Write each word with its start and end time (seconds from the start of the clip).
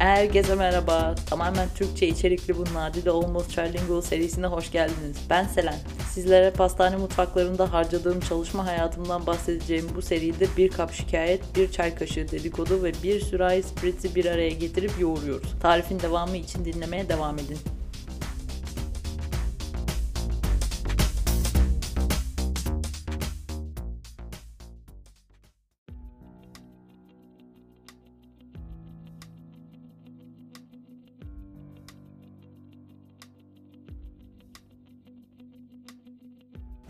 Herkese 0.00 0.54
merhaba. 0.54 1.14
Tamamen 1.26 1.68
Türkçe 1.74 2.08
içerikli 2.08 2.56
bu 2.56 2.64
Nadide 2.74 3.10
Almost 3.10 3.56
Trilingual 3.56 4.00
serisine 4.00 4.46
hoş 4.46 4.72
geldiniz. 4.72 5.16
Ben 5.30 5.44
Selen. 5.44 5.78
Sizlere 6.10 6.50
pastane 6.50 6.96
mutfaklarında 6.96 7.72
harcadığım 7.72 8.20
çalışma 8.20 8.66
hayatımdan 8.66 9.26
bahsedeceğim 9.26 9.86
bu 9.96 10.02
seride 10.02 10.46
bir 10.56 10.68
kap 10.68 10.92
şikayet, 10.92 11.56
bir 11.56 11.72
çay 11.72 11.94
kaşığı 11.94 12.30
dedikodu 12.30 12.82
ve 12.82 12.92
bir 13.02 13.20
sürahi 13.20 13.62
spritzi 13.62 14.14
bir 14.14 14.26
araya 14.26 14.50
getirip 14.50 14.92
yoğuruyoruz. 15.00 15.54
Tarifin 15.62 16.00
devamı 16.00 16.36
için 16.36 16.64
dinlemeye 16.64 17.08
devam 17.08 17.38
edin. 17.38 17.58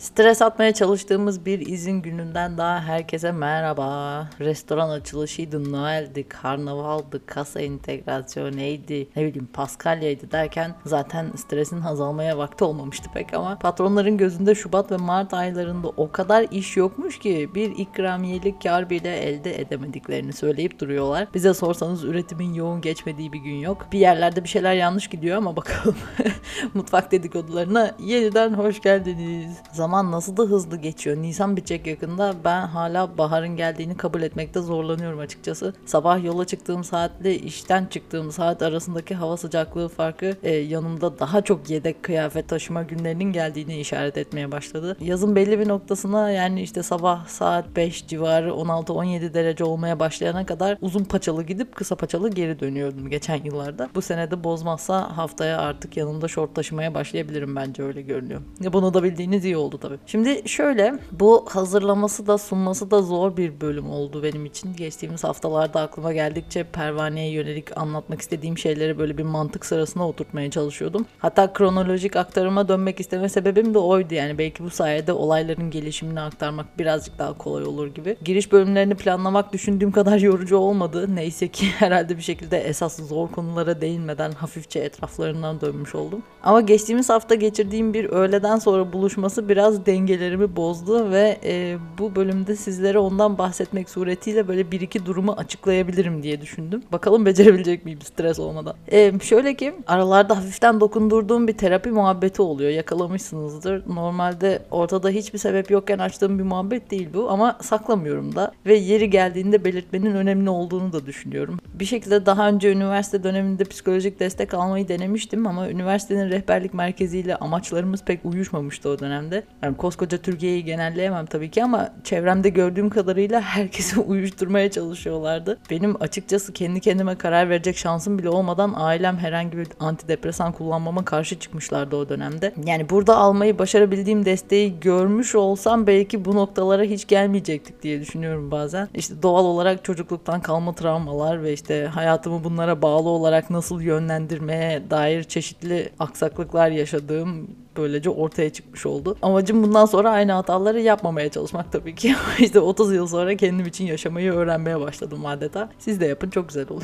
Stres 0.01 0.43
atmaya 0.43 0.75
çalıştığımız 0.75 1.47
bir 1.47 1.67
izin 1.67 2.03
gününden 2.03 2.59
daha 2.59 2.81
herkese 2.81 3.33
merhaba. 3.33 4.27
Restoran 4.41 4.89
açılışıydı, 4.89 5.73
Noel'di, 5.73 6.29
Karnaval'dı, 6.29 7.27
kasa 7.27 7.61
entegrasyoneydi, 7.61 9.09
ne 9.17 9.25
bileyim 9.27 9.49
Paskalya'ydı 9.53 10.31
derken 10.33 10.75
zaten 10.87 11.33
stresin 11.37 11.81
azalmaya 11.81 12.39
vakti 12.39 12.65
olmamıştı 12.65 13.11
pek 13.15 13.35
ama 13.35 13.59
patronların 13.59 14.17
gözünde 14.17 14.55
Şubat 14.55 14.93
ve 14.93 14.97
Mart 14.97 15.35
aylarında 15.35 15.89
o 15.89 16.13
kadar 16.13 16.47
iş 16.51 16.77
yokmuş 16.77 17.19
ki 17.19 17.51
bir 17.55 17.79
ikramiyelik 17.79 18.63
kar 18.63 18.91
bile 18.91 19.17
elde 19.17 19.61
edemediklerini 19.61 20.33
söyleyip 20.33 20.81
duruyorlar. 20.81 21.29
Bize 21.35 21.55
sorsanız 21.55 22.05
üretimin 22.05 22.55
yoğun 22.55 22.81
geçmediği 22.81 23.33
bir 23.33 23.39
gün 23.39 23.57
yok. 23.57 23.87
Bir 23.93 23.99
yerlerde 23.99 24.45
bir 24.45 24.49
şeyler 24.49 24.75
yanlış 24.75 25.09
gidiyor 25.09 25.37
ama 25.37 25.57
bakalım 25.57 25.97
mutfak 26.75 27.13
dedikodularına 27.13 27.91
yeniden 27.99 28.55
hoş 28.55 28.81
geldiniz. 28.81 29.57
Zaman 29.73 29.90
zaman 29.91 30.13
nasıl 30.13 30.37
da 30.37 30.43
hızlı 30.43 30.77
geçiyor. 30.77 31.17
Nisan 31.17 31.57
bitecek 31.57 31.87
yakında. 31.87 32.35
Ben 32.45 32.67
hala 32.67 33.19
baharın 33.19 33.57
geldiğini 33.57 33.97
kabul 33.97 34.23
etmekte 34.23 34.61
zorlanıyorum 34.61 35.19
açıkçası. 35.19 35.75
Sabah 35.87 36.25
yola 36.25 36.45
çıktığım 36.45 36.85
saatle 36.85 37.39
işten 37.39 37.87
çıktığım 37.87 38.33
saat 38.33 38.63
arasındaki 38.63 39.15
hava 39.15 39.37
sıcaklığı 39.37 39.89
farkı 39.89 40.37
e, 40.43 40.51
yanımda 40.51 41.19
daha 41.19 41.43
çok 41.43 41.71
yedek 41.71 42.03
kıyafet 42.03 42.49
taşıma 42.49 42.83
günlerinin 42.83 43.33
geldiğini 43.33 43.81
işaret 43.81 44.19
etmeye 44.19 44.53
başladı. 44.53 44.97
Yazın 45.01 45.37
belli 45.37 45.59
bir 45.59 45.69
noktasına 45.69 46.31
yani 46.31 46.63
işte 46.63 46.83
sabah 46.83 47.27
saat 47.27 47.77
5 47.77 48.07
civarı 48.07 48.49
16-17 48.51 49.35
derece 49.35 49.65
olmaya 49.65 50.01
başlayana 50.01 50.47
kadar 50.47 50.79
uzun 50.81 51.05
paçalı 51.05 51.43
gidip 51.43 51.77
kısa 51.77 51.97
paçalı 51.97 52.31
geri 52.31 52.61
dönüyordum 52.61 53.11
geçen 53.11 53.45
yıllarda. 53.45 53.89
Bu 53.95 54.03
senede 54.03 54.45
bozmazsa 54.45 55.17
haftaya 55.17 55.59
artık 55.59 55.97
yanımda 55.97 56.29
şort 56.29 56.55
taşımaya 56.55 56.95
başlayabilirim 56.95 57.57
bence 57.57 57.83
öyle 57.83 58.03
görünüyor. 58.03 58.41
Bunu 58.73 58.95
da 58.95 59.03
bildiğiniz 59.03 59.45
iyi 59.45 59.57
oldu 59.57 59.80
tabii. 59.81 59.99
Şimdi 60.07 60.49
şöyle 60.49 60.99
bu 61.13 61.47
hazırlaması 61.49 62.27
da 62.27 62.39
sunması 62.39 62.91
da 62.91 63.03
zor 63.03 63.37
bir 63.37 63.61
bölüm 63.61 63.91
oldu 63.91 64.23
benim 64.23 64.47
için. 64.47 64.77
Geçtiğimiz 64.77 65.25
haftalarda 65.25 65.81
aklıma 65.81 66.13
geldikçe 66.13 66.65
pervaneye 66.65 67.31
yönelik 67.31 67.79
anlatmak 67.79 68.21
istediğim 68.21 68.59
şeyleri 68.59 68.99
böyle 68.99 69.19
bir 69.19 69.23
mantık 69.23 69.67
sırasına 69.67 70.09
oturtmaya 70.09 70.51
çalışıyordum. 70.51 71.07
Hatta 71.19 71.53
kronolojik 71.53 72.17
aktarıma 72.17 72.69
dönmek 72.69 73.01
isteme 73.01 73.29
sebebim 73.29 73.75
de 73.75 73.79
oydu 73.79 74.15
yani 74.15 74.39
belki 74.39 74.65
bu 74.65 74.71
sayede 74.71 75.13
olayların 75.13 75.71
gelişimini 75.71 76.21
aktarmak 76.21 76.79
birazcık 76.79 77.19
daha 77.19 77.39
kolay 77.39 77.65
olur 77.65 77.87
gibi. 77.87 78.17
Giriş 78.25 78.53
bölümlerini 78.53 78.95
planlamak 78.95 79.53
düşündüğüm 79.53 79.93
kadar 79.93 80.19
yorucu 80.31 80.57
olmadı. 80.57 81.07
Neyse 81.15 81.49
ki 81.49 81.67
herhalde 81.79 82.17
bir 82.17 82.23
şekilde 82.23 82.59
esas 82.59 82.99
zor 83.09 83.29
konulara 83.29 83.81
değinmeden 83.81 84.33
hafifçe 84.33 84.79
etraflarından 84.79 85.61
dönmüş 85.61 85.95
oldum. 85.95 86.23
Ama 86.43 86.61
geçtiğimiz 86.61 87.09
hafta 87.09 87.35
geçirdiğim 87.35 87.95
bir 87.95 88.05
öğleden 88.05 88.59
sonra 88.59 88.93
buluşması 88.93 89.49
biraz 89.49 89.70
dengelerimi 89.87 90.57
bozdu 90.57 91.11
ve 91.11 91.39
e, 91.45 91.77
bu 91.99 92.17
bölümde 92.17 92.57
sizlere 92.57 92.99
ondan 92.99 93.39
bahsetmek 93.39 93.91
suretiyle 93.91 94.49
böyle 94.49 94.71
bir 94.71 94.81
iki 94.81 95.07
durumu 95.07 95.33
açıklayabilirim 95.33 96.23
diye 96.23 96.41
düşündüm. 96.41 96.83
Bakalım 96.93 97.27
becerebilecek 97.27 97.85
miyim 97.85 98.01
stres 98.01 98.39
olmadan. 98.39 98.75
E, 98.93 99.13
şöyle 99.23 99.55
ki 99.55 99.75
aralarda 99.87 100.37
hafiften 100.37 100.81
dokundurduğum 100.81 101.49
bir 101.49 101.53
terapi 101.53 101.91
muhabbeti 101.91 102.43
oluyor. 102.43 102.71
Yakalamışsınızdır. 102.71 103.83
Normalde 103.95 104.63
ortada 104.71 105.09
hiçbir 105.09 105.39
sebep 105.39 105.71
yokken 105.71 105.99
açtığım 105.99 106.39
bir 106.39 106.45
muhabbet 106.45 106.91
değil 106.91 107.09
bu 107.15 107.31
ama 107.31 107.59
saklamıyorum 107.63 108.37
da 108.37 108.53
ve 108.67 108.77
yeri 108.77 109.11
geldiğinde 109.11 109.65
belirtmenin 109.65 110.15
önemli 110.15 110.51
olduğunu 110.51 110.93
da 110.93 111.07
düşünüyorum. 111.07 111.59
Bir 111.75 111.85
şekilde 111.85 112.27
daha 112.27 112.49
önce 112.49 112.73
üniversite 112.73 113.23
döneminde 113.23 113.65
psikolojik 113.65 114.21
destek 114.21 114.55
almayı 114.55 114.89
denemiştim 114.89 115.47
ama 115.47 115.69
üniversitenin 115.69 116.31
rehberlik 116.31 116.75
merkeziyle 116.75 117.37
amaçlarımız 117.37 118.05
pek 118.05 118.25
uyuşmamıştı 118.25 118.89
o 118.89 118.99
dönemde. 118.99 119.43
Yani 119.63 119.77
koskoca 119.77 120.19
Türkiye'yi 120.19 120.65
genelleyemem 120.65 121.27
tabii 121.27 121.51
ki 121.51 121.65
ama 121.65 121.93
çevremde 122.05 122.49
gördüğüm 122.49 122.91
kadarıyla 122.91 123.41
herkesi 123.41 124.01
uyuşturmaya 124.11 124.71
çalışıyorlardı. 124.71 125.59
Benim 125.71 126.03
açıkçası 126.03 126.53
kendi 126.53 126.81
kendime 126.81 127.15
karar 127.15 127.49
verecek 127.49 127.77
şansım 127.77 128.19
bile 128.19 128.29
olmadan 128.29 128.73
ailem 128.77 129.17
herhangi 129.17 129.59
bir 129.59 129.69
antidepresan 129.81 130.53
kullanmama 130.53 131.05
karşı 131.05 131.39
çıkmışlardı 131.39 131.97
o 131.97 132.09
dönemde. 132.09 132.55
Yani 132.65 132.91
burada 132.91 133.17
almayı 133.17 133.59
başarabildiğim 133.59 134.25
desteği 134.25 134.81
görmüş 134.81 135.35
olsam 135.35 135.87
belki 135.87 136.25
bu 136.25 136.35
noktalara 136.35 136.83
hiç 136.83 137.07
gelmeyecektik 137.07 137.83
diye 137.83 138.01
düşünüyorum 138.01 138.51
bazen. 138.51 138.89
İşte 138.95 139.23
doğal 139.23 139.45
olarak 139.45 139.85
çocukluktan 139.85 140.41
kalma 140.41 140.75
travmalar 140.75 141.43
ve 141.43 141.53
işte 141.53 141.85
hayatımı 141.85 142.45
bunlara 142.45 142.83
bağlı 142.83 143.09
olarak 143.09 143.51
nasıl 143.51 143.81
yönlendirmeye 143.81 144.91
dair 144.91 145.23
çeşitli 145.23 145.91
aksaklıklar 145.99 146.71
yaşadığım 146.71 147.49
böylece 147.77 148.11
ortaya 148.11 148.51
çıkmış 148.51 148.87
oldu. 148.87 149.17
Amacım 149.23 149.63
bundan 149.63 149.87
sonra 149.87 150.11
aynı 150.11 150.33
hataları 150.33 150.81
yapmamaya 150.81 151.29
çalışmak 151.29 151.73
tabii 151.73 151.95
ki. 151.95 152.15
İşte 152.39 152.61
30 152.61 152.95
yıl 152.95 153.07
sonra 153.07 153.37
kendim 153.37 153.67
için 153.67 153.85
yaşamayı 153.85 154.33
öğrenmeye 154.33 154.81
başladım 154.81 155.27
adeta. 155.27 155.71
Siz 155.79 156.01
de 156.01 156.07
yapın 156.07 156.31
çok 156.31 156.49
güzel 156.49 156.67
olur. 156.71 156.83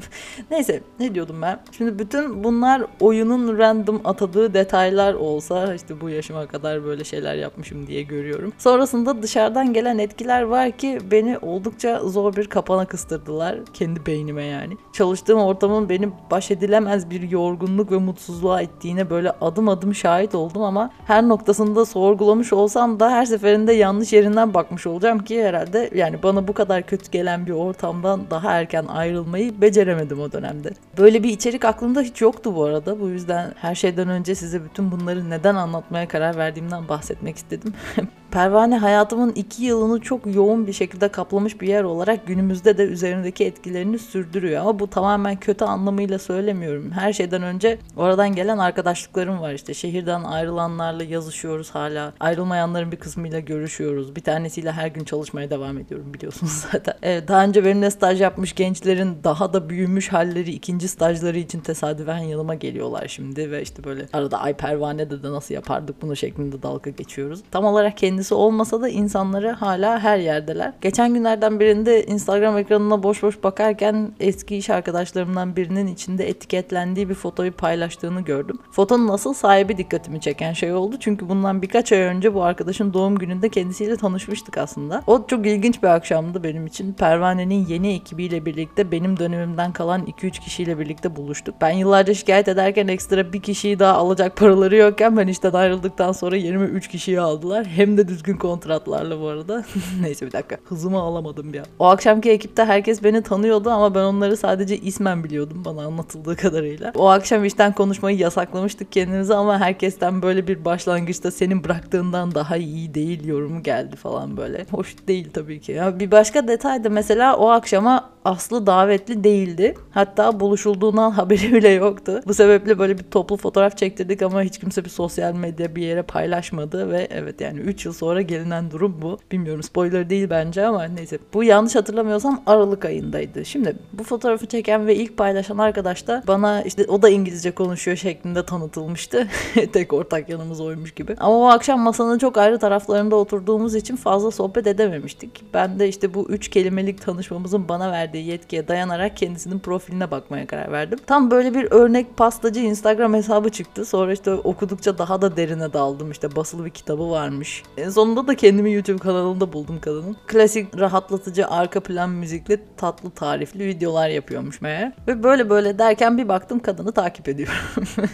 Neyse 0.50 0.80
ne 1.00 1.14
diyordum 1.14 1.42
ben? 1.42 1.60
Şimdi 1.76 1.98
bütün 1.98 2.44
bunlar 2.44 2.82
oyunun 3.00 3.58
random 3.58 4.00
atadığı 4.04 4.54
detaylar 4.54 5.14
olsa 5.14 5.74
işte 5.74 6.00
bu 6.00 6.08
yaşıma 6.08 6.46
kadar 6.46 6.84
böyle 6.84 7.04
şeyler 7.04 7.34
yapmışım 7.34 7.86
diye 7.86 8.02
görüyorum. 8.02 8.52
Sonrasında 8.58 9.22
dışarıdan 9.22 9.72
gelen 9.72 9.98
etkiler 9.98 10.42
var 10.42 10.70
ki 10.70 10.98
beni 11.10 11.38
oldukça 11.38 12.00
zor 12.04 12.36
bir 12.36 12.46
kapana 12.46 12.84
kıstırdılar. 12.86 13.58
Kendi 13.74 14.06
beynime 14.06 14.44
yani. 14.44 14.76
Çalıştığım 14.92 15.40
ortamın 15.40 15.88
beni 15.88 16.10
baş 16.30 16.50
edilemez 16.50 17.10
bir 17.10 17.30
yorgunluk 17.30 17.92
ve 17.92 17.96
mutsuzluğa 17.96 18.62
ettiğine 18.62 19.10
böyle 19.10 19.30
adım 19.30 19.68
adım 19.68 19.94
şahit 19.94 20.34
oldum 20.38 20.62
ama 20.62 20.90
her 21.06 21.28
noktasında 21.28 21.84
sorgulamış 21.84 22.52
olsam 22.52 23.00
da 23.00 23.10
her 23.10 23.24
seferinde 23.24 23.72
yanlış 23.72 24.12
yerinden 24.12 24.54
bakmış 24.54 24.86
olacağım 24.86 25.18
ki 25.18 25.44
herhalde 25.44 25.90
yani 25.94 26.22
bana 26.22 26.48
bu 26.48 26.52
kadar 26.52 26.82
kötü 26.82 27.10
gelen 27.10 27.46
bir 27.46 27.52
ortamdan 27.52 28.30
daha 28.30 28.52
erken 28.52 28.86
ayrılmayı 28.86 29.60
beceremedim 29.60 30.20
o 30.20 30.32
dönemde. 30.32 30.70
Böyle 30.98 31.22
bir 31.22 31.28
içerik 31.28 31.64
aklımda 31.64 32.00
hiç 32.00 32.20
yoktu 32.20 32.56
bu 32.56 32.64
arada. 32.64 33.00
Bu 33.00 33.08
yüzden 33.08 33.52
her 33.56 33.74
şeyden 33.74 34.08
önce 34.08 34.34
size 34.34 34.64
bütün 34.64 34.90
bunları 34.90 35.30
neden 35.30 35.54
anlatmaya 35.54 36.08
karar 36.08 36.36
verdiğimden 36.36 36.88
bahsetmek 36.88 37.36
istedim. 37.36 37.74
Pervane 38.30 38.78
hayatımın 38.78 39.32
iki 39.32 39.64
yılını 39.64 40.00
çok 40.00 40.34
yoğun 40.34 40.66
bir 40.66 40.72
şekilde 40.72 41.08
kaplamış 41.08 41.60
bir 41.60 41.68
yer 41.68 41.84
olarak 41.84 42.26
günümüzde 42.26 42.78
de 42.78 42.82
üzerindeki 42.82 43.44
etkilerini 43.44 43.98
sürdürüyor. 43.98 44.60
Ama 44.60 44.78
bu 44.78 44.90
tamamen 44.90 45.36
kötü 45.36 45.64
anlamıyla 45.64 46.18
söylemiyorum. 46.18 46.90
Her 46.90 47.12
şeyden 47.12 47.42
önce 47.42 47.78
oradan 47.96 48.34
gelen 48.34 48.58
arkadaşlıklarım 48.58 49.40
var 49.40 49.52
işte. 49.52 49.74
Şehirden 49.74 50.24
ayrılanlarla 50.24 51.04
yazışıyoruz 51.04 51.70
hala. 51.70 52.12
Ayrılmayanların 52.20 52.92
bir 52.92 52.96
kısmıyla 52.96 53.40
görüşüyoruz. 53.40 54.16
Bir 54.16 54.20
tanesiyle 54.20 54.72
her 54.72 54.86
gün 54.86 55.04
çalışmaya 55.04 55.50
devam 55.50 55.78
ediyorum 55.78 56.14
biliyorsunuz 56.14 56.52
zaten. 56.72 56.94
Evet, 57.02 57.28
daha 57.28 57.44
önce 57.44 57.64
benimle 57.64 57.90
staj 57.90 58.20
yapmış 58.20 58.54
gençlerin 58.54 59.18
daha 59.24 59.52
da 59.52 59.68
büyümüş 59.70 60.08
halleri 60.08 60.50
ikinci 60.50 60.88
stajları 60.88 61.38
için 61.38 61.60
tesadüfen 61.60 62.18
yanıma 62.18 62.54
geliyorlar 62.54 63.08
şimdi 63.08 63.50
ve 63.50 63.62
işte 63.62 63.84
böyle 63.84 64.06
arada 64.12 64.38
ay 64.40 64.54
pervanede 64.54 65.22
de 65.22 65.32
nasıl 65.32 65.54
yapardık 65.54 66.02
bunu 66.02 66.16
şeklinde 66.16 66.62
dalga 66.62 66.90
geçiyoruz. 66.90 67.42
Tam 67.50 67.64
olarak 67.64 67.96
kendi 67.96 68.17
kendisi 68.18 68.34
olmasa 68.34 68.82
da 68.82 68.88
insanları 68.88 69.50
hala 69.50 70.00
her 70.00 70.18
yerdeler. 70.18 70.72
Geçen 70.80 71.14
günlerden 71.14 71.60
birinde 71.60 72.06
Instagram 72.06 72.58
ekranına 72.58 73.02
boş 73.02 73.22
boş 73.22 73.42
bakarken 73.42 74.12
eski 74.20 74.56
iş 74.56 74.70
arkadaşlarımdan 74.70 75.56
birinin 75.56 75.86
içinde 75.86 76.28
etiketlendiği 76.28 77.08
bir 77.08 77.14
fotoyu 77.14 77.52
paylaştığını 77.52 78.20
gördüm. 78.20 78.58
Fotonun 78.70 79.08
asıl 79.08 79.34
sahibi 79.34 79.76
dikkatimi 79.76 80.20
çeken 80.20 80.52
şey 80.52 80.72
oldu. 80.72 80.96
Çünkü 81.00 81.28
bundan 81.28 81.62
birkaç 81.62 81.92
ay 81.92 81.98
önce 81.98 82.34
bu 82.34 82.42
arkadaşın 82.42 82.94
doğum 82.94 83.18
gününde 83.18 83.48
kendisiyle 83.48 83.96
tanışmıştık 83.96 84.58
aslında. 84.58 85.02
O 85.06 85.26
çok 85.26 85.46
ilginç 85.46 85.82
bir 85.82 85.88
akşamdı 85.88 86.44
benim 86.44 86.66
için. 86.66 86.92
Pervane'nin 86.92 87.66
yeni 87.66 87.94
ekibiyle 87.94 88.46
birlikte 88.46 88.92
benim 88.92 89.18
dönemimden 89.18 89.72
kalan 89.72 90.06
2-3 90.06 90.30
kişiyle 90.30 90.78
birlikte 90.78 91.16
buluştuk. 91.16 91.54
Ben 91.60 91.70
yıllarca 91.70 92.14
şikayet 92.14 92.48
ederken 92.48 92.88
ekstra 92.88 93.32
bir 93.32 93.42
kişiyi 93.42 93.78
daha 93.78 93.94
alacak 93.94 94.36
paraları 94.36 94.76
yokken 94.76 95.16
ben 95.16 95.28
işten 95.28 95.52
ayrıldıktan 95.52 96.12
sonra 96.12 96.36
yerime 96.36 96.66
3 96.66 96.88
kişiyi 96.88 97.20
aldılar. 97.20 97.66
Hem 97.66 97.96
de 97.96 98.07
düzgün 98.08 98.36
kontratlarla 98.36 99.20
bu 99.20 99.28
arada. 99.28 99.64
Neyse 100.00 100.26
bir 100.26 100.32
dakika. 100.32 100.56
Hızımı 100.64 100.98
alamadım 100.98 101.52
bir 101.52 101.58
an. 101.58 101.66
O 101.78 101.86
akşamki 101.86 102.30
ekipte 102.30 102.64
herkes 102.64 103.04
beni 103.04 103.22
tanıyordu 103.22 103.70
ama 103.70 103.94
ben 103.94 104.02
onları 104.02 104.36
sadece 104.36 104.78
ismen 104.78 105.24
biliyordum 105.24 105.62
bana 105.64 105.82
anlatıldığı 105.82 106.36
kadarıyla. 106.36 106.92
O 106.94 107.08
akşam 107.08 107.44
işten 107.44 107.72
konuşmayı 107.72 108.18
yasaklamıştık 108.18 108.92
kendimize 108.92 109.34
ama 109.34 109.58
herkesten 109.58 110.22
böyle 110.22 110.46
bir 110.46 110.64
başlangıçta 110.64 111.30
senin 111.30 111.64
bıraktığından 111.64 112.34
daha 112.34 112.56
iyi 112.56 112.94
değil 112.94 113.24
yorumu 113.24 113.62
geldi 113.62 113.96
falan 113.96 114.36
böyle. 114.36 114.66
Hoş 114.70 114.96
değil 115.08 115.30
tabii 115.32 115.60
ki. 115.60 115.72
Ya 115.72 116.00
bir 116.00 116.10
başka 116.10 116.48
detay 116.48 116.84
da 116.84 116.88
mesela 116.88 117.36
o 117.36 117.48
akşama 117.48 118.10
Aslı 118.28 118.66
davetli 118.66 119.24
değildi. 119.24 119.74
Hatta 119.90 120.40
buluşulduğundan 120.40 121.10
haberi 121.18 121.52
bile 121.52 121.68
yoktu. 121.68 122.20
Bu 122.26 122.34
sebeple 122.34 122.78
böyle 122.78 122.98
bir 122.98 123.02
toplu 123.02 123.36
fotoğraf 123.36 123.76
çektirdik 123.76 124.22
ama 124.22 124.42
hiç 124.42 124.58
kimse 124.58 124.84
bir 124.84 124.90
sosyal 124.90 125.34
medya 125.34 125.76
bir 125.76 125.82
yere 125.82 126.02
paylaşmadı 126.02 126.90
ve 126.90 127.08
evet 127.10 127.40
yani 127.40 127.60
3 127.60 127.86
yıl 127.86 127.92
sonra 127.92 128.22
gelinen 128.22 128.70
durum 128.70 129.02
bu. 129.02 129.18
Bilmiyorum 129.32 129.62
spoiler 129.62 130.10
değil 130.10 130.30
bence 130.30 130.66
ama 130.66 130.84
neyse. 130.84 131.18
Bu 131.34 131.44
yanlış 131.44 131.74
hatırlamıyorsam 131.74 132.42
Aralık 132.46 132.84
ayındaydı. 132.84 133.44
Şimdi 133.44 133.76
bu 133.92 134.04
fotoğrafı 134.04 134.46
çeken 134.46 134.86
ve 134.86 134.96
ilk 134.96 135.16
paylaşan 135.16 135.58
arkadaş 135.58 136.06
da 136.06 136.22
bana 136.26 136.62
işte 136.62 136.84
o 136.88 137.02
da 137.02 137.08
İngilizce 137.08 137.50
konuşuyor 137.50 137.96
şeklinde 137.96 138.46
tanıtılmıştı. 138.46 139.28
Tek 139.72 139.92
ortak 139.92 140.28
yanımız 140.28 140.60
oymuş 140.60 140.90
gibi. 140.94 141.16
Ama 141.18 141.38
o 141.38 141.46
akşam 141.46 141.80
masanın 141.80 142.18
çok 142.18 142.38
ayrı 142.38 142.58
taraflarında 142.58 143.16
oturduğumuz 143.16 143.74
için 143.74 143.96
fazla 143.96 144.30
sohbet 144.30 144.66
edememiştik. 144.66 145.44
Ben 145.54 145.78
de 145.78 145.88
işte 145.88 146.14
bu 146.14 146.28
üç 146.28 146.48
kelimelik 146.48 147.02
tanışmamızın 147.02 147.68
bana 147.68 147.92
verdiği 147.92 148.17
yetkiye 148.18 148.68
dayanarak 148.68 149.16
kendisinin 149.16 149.58
profiline 149.58 150.10
bakmaya 150.10 150.46
karar 150.46 150.72
verdim. 150.72 150.98
Tam 151.06 151.30
böyle 151.30 151.54
bir 151.54 151.70
örnek 151.70 152.16
pastacı 152.16 152.60
Instagram 152.60 153.14
hesabı 153.14 153.50
çıktı. 153.50 153.84
Sonra 153.84 154.12
işte 154.12 154.32
okudukça 154.32 154.98
daha 154.98 155.22
da 155.22 155.36
derine 155.36 155.72
daldım. 155.72 156.10
İşte 156.10 156.36
basılı 156.36 156.64
bir 156.64 156.70
kitabı 156.70 157.10
varmış. 157.10 157.62
En 157.76 157.90
sonunda 157.90 158.26
da 158.26 158.34
kendimi 158.34 158.72
YouTube 158.72 158.98
kanalında 158.98 159.52
buldum 159.52 159.80
kadının. 159.80 160.16
Klasik 160.26 160.78
rahatlatıcı 160.78 161.48
arka 161.48 161.80
plan 161.80 162.10
müzikli 162.10 162.60
tatlı 162.76 163.10
tarifli 163.10 163.66
videolar 163.66 164.08
yapıyormuş 164.08 164.60
meğer. 164.60 164.92
Ve 165.08 165.22
böyle 165.22 165.50
böyle 165.50 165.78
derken 165.78 166.18
bir 166.18 166.28
baktım 166.28 166.58
kadını 166.58 166.92
takip 166.92 167.28
ediyorum. 167.28 167.54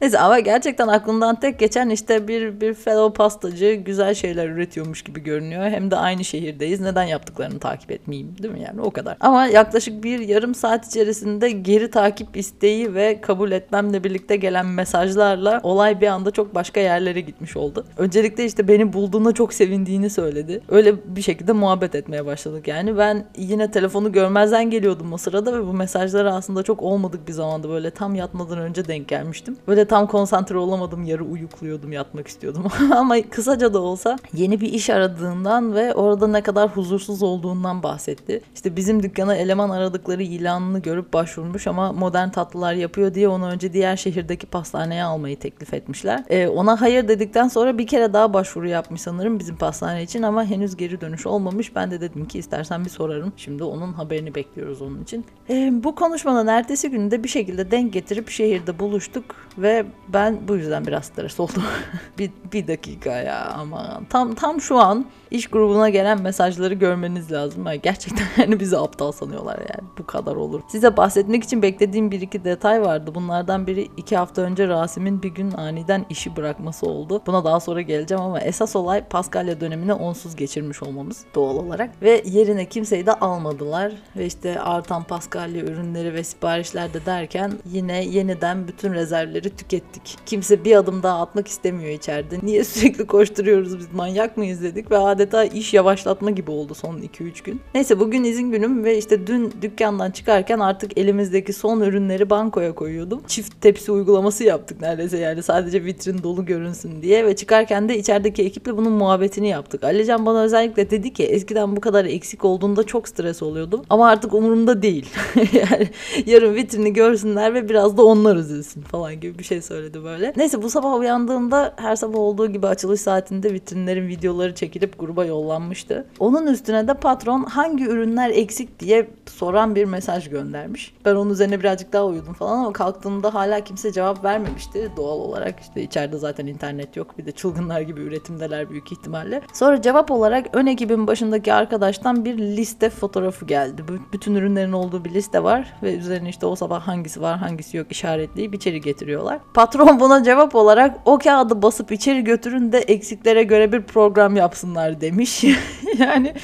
Neyse 0.00 0.18
ama 0.18 0.40
gerçekten 0.40 0.88
aklımdan 0.88 1.40
tek 1.40 1.58
geçen 1.58 1.88
işte 1.88 2.28
bir 2.28 2.60
bir 2.60 2.74
fellow 2.74 3.16
pastacı 3.16 3.72
güzel 3.72 4.14
şeyler 4.14 4.48
üretiyormuş 4.48 5.02
gibi 5.02 5.22
görünüyor. 5.22 5.62
Hem 5.62 5.90
de 5.90 5.96
aynı 5.96 6.24
şehirdeyiz. 6.24 6.80
Neden 6.80 7.04
yaptıklarını 7.04 7.58
takip 7.58 7.90
etmeyeyim 7.90 8.38
değil 8.42 8.54
mi 8.54 8.60
yani 8.60 8.80
o 8.80 8.90
kadar. 8.90 9.16
Ama 9.20 9.46
yaklaşık 9.46 10.04
bir 10.04 10.18
yarım 10.18 10.54
saat 10.54 10.86
içerisinde 10.86 11.50
geri 11.50 11.90
takip 11.90 12.36
isteği 12.36 12.94
ve 12.94 13.20
kabul 13.20 13.52
etmemle 13.52 14.04
birlikte 14.04 14.36
gelen 14.36 14.66
mesajlarla 14.66 15.60
olay 15.62 16.00
bir 16.00 16.06
anda 16.06 16.30
çok 16.30 16.54
başka 16.54 16.80
yerlere 16.80 17.20
gitmiş 17.20 17.56
oldu. 17.56 17.84
Öncelikle 17.96 18.44
işte 18.44 18.68
beni 18.68 18.92
bulduğuna 18.92 19.32
çok 19.32 19.54
sevindiğini 19.54 20.10
söyledi. 20.10 20.60
Öyle 20.68 21.16
bir 21.16 21.22
şekilde 21.22 21.52
muhabbet 21.52 21.94
etmeye 21.94 22.26
başladık 22.26 22.68
yani. 22.68 22.98
Ben 22.98 23.24
yine 23.36 23.70
telefonu 23.70 24.12
görmezden 24.12 24.70
geliyordum 24.70 25.12
o 25.12 25.16
sırada 25.16 25.58
ve 25.58 25.66
bu 25.66 25.72
mesajları 25.72 26.32
aslında 26.32 26.62
çok 26.62 26.82
olmadık 26.82 27.28
bir 27.28 27.32
zamanda 27.32 27.68
böyle 27.68 27.90
tam 27.90 28.14
yatmadan 28.14 28.58
önce 28.58 28.88
denk 28.88 29.08
gelmiştim. 29.08 29.56
Böyle 29.68 29.84
tam 29.84 30.06
konsantre 30.06 30.58
olamadım 30.58 31.04
yarı 31.04 31.24
uyukluyordum 31.24 31.92
yatmak 31.92 32.28
istiyordum 32.28 32.64
ama 32.96 33.16
kısaca 33.30 33.74
da 33.74 33.80
olsa 33.80 34.18
yeni 34.34 34.60
bir 34.60 34.72
iş 34.72 34.90
aradığından 34.90 35.74
ve 35.74 35.94
orada 35.94 36.26
ne 36.26 36.42
kadar 36.42 36.68
huzursuz 36.68 37.22
olduğundan 37.22 37.82
bahsetti. 37.82 38.40
İşte 38.54 38.76
bizim 38.76 39.02
dükkana 39.08 39.34
eleman 39.34 39.70
aradıkları 39.70 40.22
ilanını 40.22 40.78
görüp 40.78 41.12
başvurmuş 41.12 41.66
ama 41.66 41.92
modern 41.92 42.28
tatlılar 42.28 42.74
yapıyor 42.74 43.14
diye 43.14 43.28
onu 43.28 43.46
önce 43.46 43.72
diğer 43.72 43.96
şehirdeki 43.96 44.46
pastaneye 44.46 45.04
almayı 45.04 45.38
teklif 45.38 45.74
etmişler. 45.74 46.24
Ee, 46.28 46.48
ona 46.48 46.80
hayır 46.80 47.08
dedikten 47.08 47.48
sonra 47.48 47.78
bir 47.78 47.86
kere 47.86 48.12
daha 48.12 48.34
başvuru 48.34 48.68
yapmış 48.68 49.00
sanırım 49.00 49.38
bizim 49.38 49.56
pastane 49.56 50.02
için 50.02 50.22
ama 50.22 50.44
henüz 50.44 50.76
geri 50.76 51.00
dönüş 51.00 51.26
olmamış. 51.26 51.74
Ben 51.76 51.90
de 51.90 52.00
dedim 52.00 52.28
ki 52.28 52.38
istersen 52.38 52.84
bir 52.84 52.90
sorarım. 52.90 53.32
Şimdi 53.36 53.64
onun 53.64 53.92
haberini 53.92 54.34
bekliyoruz 54.34 54.82
onun 54.82 55.02
için. 55.02 55.24
Ee, 55.50 55.70
bu 55.72 55.94
konuşmanın 55.94 56.46
ertesi 56.46 56.90
gününde 56.90 57.24
bir 57.24 57.28
şekilde 57.28 57.70
denk 57.70 57.92
getirip 57.92 58.30
şehirde 58.30 58.78
buluştuk 58.78 59.24
ve 59.58 59.86
ben 60.08 60.48
bu 60.48 60.56
yüzden 60.56 60.86
biraz 60.86 61.04
stres 61.04 61.40
oldum. 61.40 61.62
bir, 62.18 62.30
bir 62.52 62.66
dakika 62.66 63.10
ya 63.10 63.44
ama 63.44 64.00
tam 64.10 64.34
tam 64.34 64.60
şu 64.60 64.78
an 64.78 65.06
iş 65.30 65.46
grubuna 65.46 65.88
gelen 65.88 66.22
mesajları 66.22 66.74
görmeniz 66.74 67.32
lazım. 67.32 67.66
Yani 67.66 67.80
gerçekten 67.82 68.26
yani 68.42 68.60
bizi 68.60 68.78
aptal 68.78 68.97
sanıyorlar 69.12 69.58
yani 69.58 69.88
bu 69.98 70.06
kadar 70.06 70.36
olur. 70.36 70.60
Size 70.68 70.96
bahsetmek 70.96 71.44
için 71.44 71.62
beklediğim 71.62 72.10
bir 72.10 72.20
iki 72.20 72.44
detay 72.44 72.82
vardı. 72.82 73.14
Bunlardan 73.14 73.66
biri 73.66 73.88
iki 73.96 74.16
hafta 74.16 74.42
önce 74.42 74.68
Rasim'in 74.68 75.22
bir 75.22 75.28
gün 75.28 75.52
aniden 75.52 76.06
işi 76.10 76.36
bırakması 76.36 76.86
oldu. 76.86 77.22
Buna 77.26 77.44
daha 77.44 77.60
sonra 77.60 77.80
geleceğim 77.80 78.22
ama 78.22 78.40
esas 78.40 78.76
olay 78.76 79.04
Paskalya 79.08 79.60
dönemini 79.60 79.92
onsuz 79.94 80.36
geçirmiş 80.36 80.82
olmamız 80.82 81.24
doğal 81.34 81.56
olarak. 81.56 82.02
Ve 82.02 82.22
yerine 82.26 82.64
kimseyi 82.64 83.06
de 83.06 83.14
almadılar. 83.14 83.92
Ve 84.16 84.26
işte 84.26 84.60
artan 84.60 85.04
Paskalya 85.04 85.64
ürünleri 85.64 86.14
ve 86.14 86.24
siparişler 86.24 86.94
de 86.94 87.06
derken 87.06 87.52
yine 87.72 88.04
yeniden 88.04 88.68
bütün 88.68 88.92
rezervleri 88.92 89.56
tükettik. 89.56 90.16
Kimse 90.26 90.64
bir 90.64 90.76
adım 90.76 91.02
daha 91.02 91.22
atmak 91.22 91.48
istemiyor 91.48 91.90
içeride. 91.90 92.38
Niye 92.42 92.64
sürekli 92.64 93.06
koşturuyoruz 93.06 93.78
biz 93.78 93.92
manyak 93.92 94.36
mıyız 94.36 94.62
dedik 94.62 94.90
ve 94.90 94.98
adeta 94.98 95.44
iş 95.44 95.74
yavaşlatma 95.74 96.30
gibi 96.30 96.50
oldu 96.50 96.74
son 96.74 96.98
2-3 96.98 97.44
gün. 97.44 97.60
Neyse 97.74 98.00
bugün 98.00 98.24
izin 98.24 98.50
günüm 98.50 98.84
ve 98.88 98.98
işte 98.98 99.26
dün 99.26 99.52
dükkandan 99.62 100.10
çıkarken 100.10 100.58
artık 100.58 100.98
elimizdeki 100.98 101.52
son 101.52 101.80
ürünleri 101.80 102.30
bankoya 102.30 102.74
koyuyordum. 102.74 103.22
Çift 103.26 103.60
tepsi 103.60 103.92
uygulaması 103.92 104.44
yaptık 104.44 104.80
neredeyse 104.80 105.18
yani 105.18 105.42
sadece 105.42 105.84
vitrin 105.84 106.22
dolu 106.22 106.46
görünsün 106.46 107.02
diye 107.02 107.26
ve 107.26 107.36
çıkarken 107.36 107.88
de 107.88 107.98
içerideki 107.98 108.44
ekiple 108.44 108.76
bunun 108.76 108.92
muhabbetini 108.92 109.48
yaptık. 109.48 109.84
Alican 109.84 110.26
bana 110.26 110.42
özellikle 110.42 110.90
dedi 110.90 111.12
ki 111.12 111.24
eskiden 111.24 111.76
bu 111.76 111.80
kadar 111.80 112.04
eksik 112.04 112.44
olduğunda 112.44 112.82
çok 112.82 113.08
stres 113.08 113.42
oluyordum 113.42 113.82
ama 113.90 114.08
artık 114.08 114.34
umurumda 114.34 114.82
değil. 114.82 115.10
yani 115.52 115.88
yarın 116.26 116.54
vitrini 116.54 116.92
görsünler 116.92 117.54
ve 117.54 117.68
biraz 117.68 117.96
da 117.96 118.04
onlar 118.04 118.36
üzülsün 118.36 118.82
falan 118.82 119.20
gibi 119.20 119.38
bir 119.38 119.44
şey 119.44 119.62
söyledi 119.62 120.04
böyle. 120.04 120.32
Neyse 120.36 120.62
bu 120.62 120.70
sabah 120.70 120.98
uyandığımda 120.98 121.74
her 121.76 121.96
sabah 121.96 122.18
olduğu 122.18 122.52
gibi 122.52 122.66
açılış 122.66 123.00
saatinde 123.00 123.52
vitrinlerin 123.52 124.08
videoları 124.08 124.54
çekilip 124.54 124.98
gruba 124.98 125.24
yollanmıştı. 125.24 126.06
Onun 126.18 126.46
üstüne 126.46 126.88
de 126.88 126.94
patron 126.94 127.44
hangi 127.44 127.84
ürünler 127.84 128.30
eksik 128.30 128.77
diye 128.80 129.10
soran 129.26 129.74
bir 129.74 129.84
mesaj 129.84 130.30
göndermiş. 130.30 130.94
Ben 131.04 131.14
onun 131.14 131.30
üzerine 131.30 131.60
birazcık 131.60 131.92
daha 131.92 132.06
uyudum 132.06 132.34
falan 132.34 132.58
ama 132.58 132.72
kalktığımda 132.72 133.34
hala 133.34 133.60
kimse 133.60 133.92
cevap 133.92 134.24
vermemişti. 134.24 134.90
Doğal 134.96 135.18
olarak 135.18 135.60
işte 135.60 135.82
içeride 135.82 136.18
zaten 136.18 136.46
internet 136.46 136.96
yok. 136.96 137.18
Bir 137.18 137.26
de 137.26 137.32
çılgınlar 137.32 137.80
gibi 137.80 138.00
üretimdeler 138.00 138.70
büyük 138.70 138.92
ihtimalle. 138.92 139.42
Sonra 139.52 139.82
cevap 139.82 140.10
olarak 140.10 140.46
ön 140.52 140.66
ekibin 140.66 141.06
başındaki 141.06 141.52
arkadaştan 141.52 142.24
bir 142.24 142.38
liste 142.38 142.90
fotoğrafı 142.90 143.46
geldi. 143.46 143.82
Bütün 144.12 144.34
ürünlerin 144.34 144.72
olduğu 144.72 145.04
bir 145.04 145.10
liste 145.10 145.42
var 145.42 145.74
ve 145.82 145.96
üzerine 145.96 146.28
işte 146.28 146.46
o 146.46 146.56
sabah 146.56 146.80
hangisi 146.80 147.20
var 147.20 147.38
hangisi 147.38 147.76
yok 147.76 147.92
işaretleyip 147.92 148.54
içeri 148.54 148.80
getiriyorlar. 148.80 149.38
Patron 149.54 150.00
buna 150.00 150.22
cevap 150.22 150.54
olarak 150.54 150.96
o 151.04 151.18
kağıdı 151.18 151.62
basıp 151.62 151.92
içeri 151.92 152.24
götürün 152.24 152.72
de 152.72 152.78
eksiklere 152.78 153.42
göre 153.42 153.72
bir 153.72 153.82
program 153.82 154.36
yapsınlar 154.36 155.00
demiş. 155.00 155.44
yani 155.98 156.34